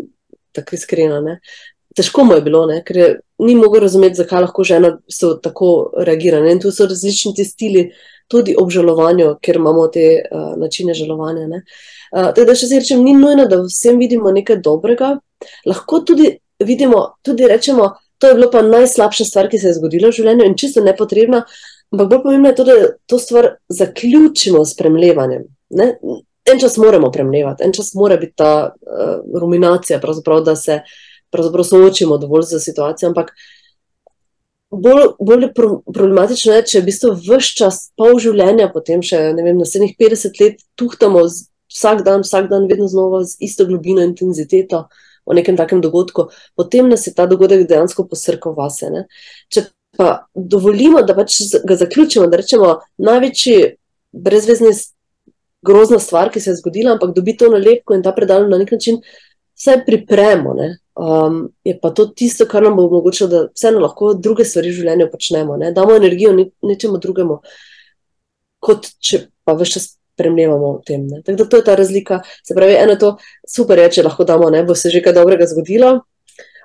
[0.54, 1.20] tako iskrena
[1.96, 2.82] težko mu je bilo, ne?
[2.86, 3.08] ker je,
[3.44, 4.98] ni mogel razumeti, zakaj lahko žena
[5.44, 6.42] tako reagira.
[6.44, 6.56] Ne?
[6.56, 7.88] In tu so različni ti stili,
[8.32, 11.48] tudi obžalovanju, ker imamo te uh, načine žalovanja.
[11.50, 15.18] Uh, tako da, če se rečem, ni nujno, da vsem vidimo nekaj dobrega,
[15.70, 16.32] lahko tudi
[16.64, 20.46] vidimo, tudi rečemo, to je bilo pa najslabša stvar, ki se je zgodila v življenju
[20.48, 21.44] in čisto nepotrebna.
[21.94, 22.76] Ampak bolj pomembno je to, da
[23.10, 25.44] to stvar zaključimo s premlevanjem.
[25.78, 25.90] Ne?
[26.50, 30.00] En čas moramo premljevati, en čas mora biti ta uh, ruminacija,
[30.46, 30.82] da se
[31.34, 33.10] pravzaprav soočimo dovolj za situacijo.
[33.12, 33.34] Ampak
[34.70, 39.96] bolj, bolj problematično je, če v bistvu vse čas, pol življenja, potem še vem, naslednjih
[40.00, 44.88] 50 let, tuhtamo vsak dan, vsak dan, vedno znova z isto globino in intenziteto
[45.26, 46.28] o nekem takem dogodku,
[46.60, 48.90] potem nas je ta dogodek dejansko posrkal vase.
[48.92, 49.06] Ne?
[49.54, 53.78] Če pa dovolimo, da pač ga zaključimo, da rečemo največji
[54.12, 54.74] brezvezni.
[55.64, 58.74] Grozna stvar, ki se je zgodila, ampak dobi to nalepko in ta predal na nek
[58.76, 58.98] način
[59.56, 60.52] vse pripremo.
[60.58, 60.66] Ne?
[60.94, 64.78] Um, je pa to tisto, kar nam bo omogočilo, da vseeno lahko druge stvari v
[64.78, 65.72] življenju počnemo, ne?
[65.74, 67.40] damo energijo nečemu drugemu,
[68.62, 69.88] kot če pa vse čas
[70.22, 71.08] premljevamo o tem.
[71.10, 71.24] Ne?
[71.26, 72.22] Tako da to je ta razlika.
[72.46, 73.16] Se pravi, eno to
[73.50, 75.96] super je, če lahko damo, ne bo se že kaj dobrega zgodilo,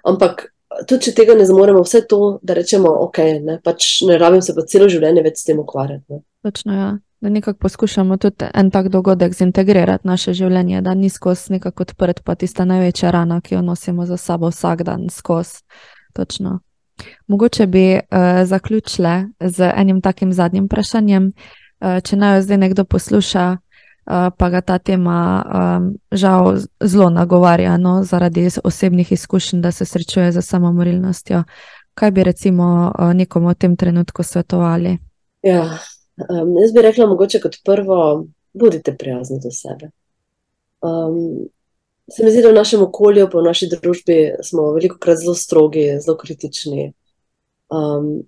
[0.04, 0.50] ampak
[0.84, 4.52] tudi če tega ne zmoremo, vse to, da rečemo, ok, ne, pač ne rabim se
[4.52, 6.20] pa celo življenje več s tem ukvarjati.
[6.44, 6.90] Točno, ja
[7.20, 12.22] da nekako poskušamo tudi en tak dogodek zintegrirati naše življenje, da ni skozi nekako odprt,
[12.24, 15.62] pa tista največja rana, ki jo nosimo za sabo vsak dan skozi.
[16.12, 16.58] Točno.
[17.26, 18.00] Mogoče bi uh,
[18.44, 21.32] zaključile z enim takim zadnjim vprašanjem.
[21.80, 27.10] Uh, če naj jo zdaj nekdo posluša, uh, pa ga ta tema um, žal zelo
[27.10, 31.44] nagovarja, no, zaradi osebnih izkušenj, da se srečuje z samomorilnostjo,
[31.94, 34.98] kaj bi recimo uh, nekomu v tem trenutku svetovali?
[35.42, 35.78] Ja,
[36.18, 39.90] Um, jaz bi rekla, mogoče kot prvo, bodite prijazni do sebe.
[40.82, 41.46] Um,
[42.10, 45.34] se mi zdi, da v našem okolju, pa v naši družbi, smo veliko krat zelo
[45.34, 46.92] strogi, zelo kritični.
[47.68, 48.22] Um,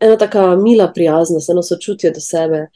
[0.00, 2.66] ena taka mila prijaznost, eno sočutje do sebe.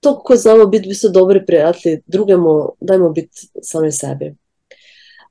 [0.00, 4.32] To, ko znamo biti v bistvu dobri prijatelji drugemu, dajmo biti sami sebi.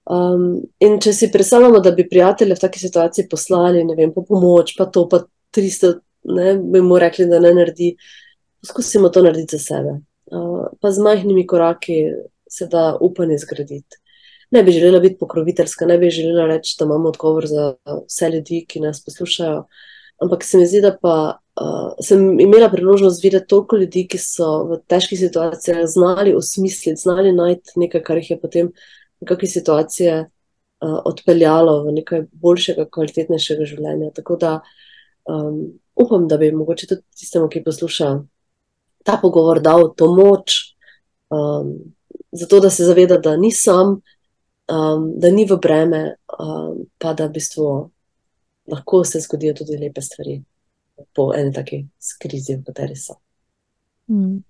[0.08, 4.24] Um, in če si predstavljamo, da bi prijatelje v taki situaciji poslali, ne vem, po
[4.28, 5.26] pomoč, pa to, pa
[5.56, 5.94] 300,
[6.38, 7.96] ne bi mu rekli, da ne naredi,
[8.62, 10.00] poskusimo to narediti za sebe.
[10.82, 12.04] Pa z majhnimi koraki
[12.50, 13.98] se da upanje zgraditi.
[14.52, 17.74] Ne bi želela biti pokroviteljska, ne bi želela reči, da imamo odgovor za
[18.08, 19.66] vse ljudi, ki nas poslušajo.
[20.24, 24.64] Ampak se mi zdi, da pa uh, sem imela priložnost videti toliko ljudi, ki so
[24.72, 28.72] v težkih situacijah znali osmisliti, znali najti nekaj, kar jih je potem
[29.26, 34.10] kakšne situacije uh, odpeljalo v nekaj boljšega, kvalitetnejšega življenja.
[34.16, 34.54] Tako da
[35.30, 35.62] um,
[35.96, 38.16] upam, da bi mogoče tudi tistemu, ki posluša
[39.08, 40.58] ta pogovor, dal to moč,
[41.32, 41.72] um,
[42.32, 44.02] zato da se zaveda, da ni sam,
[44.68, 46.02] um, da ni v breme,
[46.40, 47.68] um, pa da v bistvu
[48.68, 50.42] lahko se zgodijo tudi lepe stvari
[51.16, 51.86] po eni taki
[52.20, 53.16] krizi, v kateri so.
[54.12, 54.42] Mm,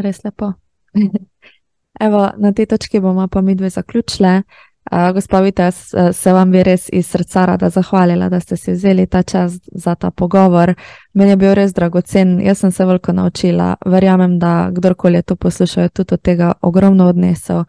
[0.00, 0.52] res lepo.
[2.06, 4.42] Evo, na tej točki bomo pa mi dve zaključile.
[4.90, 5.70] Uh, Gospod Vita,
[6.12, 9.94] se vam bi res iz srca rada zahvalila, da ste si vzeli ta čas za
[9.94, 10.74] ta pogovor.
[11.14, 13.74] Meni je bil res dragocen, jaz sem se veliko naučila.
[13.86, 17.64] Verjamem, da kdorkoli je to poslušal, tudi od tega ogromno odnesel.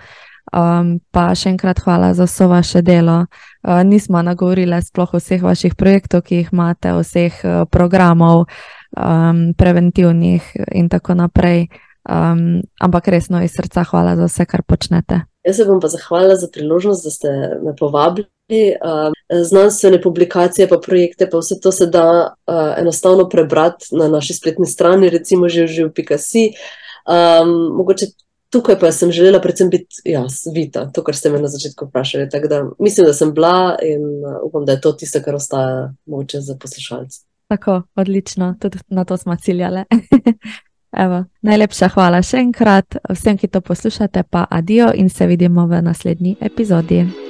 [0.49, 3.25] Um, pa še enkrat hvala za vso vaše delo.
[3.61, 8.47] Uh, nismo nagovorili sploh vseh vaših projektov, ki jih imate, vseh uh, programov,
[8.97, 11.67] um, preventivnih in tako naprej.
[12.09, 15.21] Um, ampak resno iz srca hvala za vse, kar počnete.
[15.47, 17.29] Jaz se bom pa zahvalila za priložnost, da ste
[17.63, 18.27] me povabili.
[18.49, 19.13] Uh,
[19.45, 24.65] znanstvene publikacije, pa projekte, pa vse to se da uh, enostavno prebrati na naši spletni
[24.65, 26.49] strani, recimo že v živ.si.
[27.05, 28.05] Um, mogoče
[28.49, 32.27] tukaj pa sem želela predvsem biti jaz, vita, to, kar ste me na začetku vprašali.
[32.49, 36.41] Da, mislim, da sem bila in uh, upam, da je to tisto, kar ostaja moče
[36.41, 37.21] za poslušalce.
[37.47, 39.83] Tako, odlično, tudi na to smo ciljali.
[40.91, 45.81] Evo, najlepša hvala še enkrat vsem, ki to poslušate, pa adijo in se vidimo v
[45.85, 47.28] naslednji epizodi.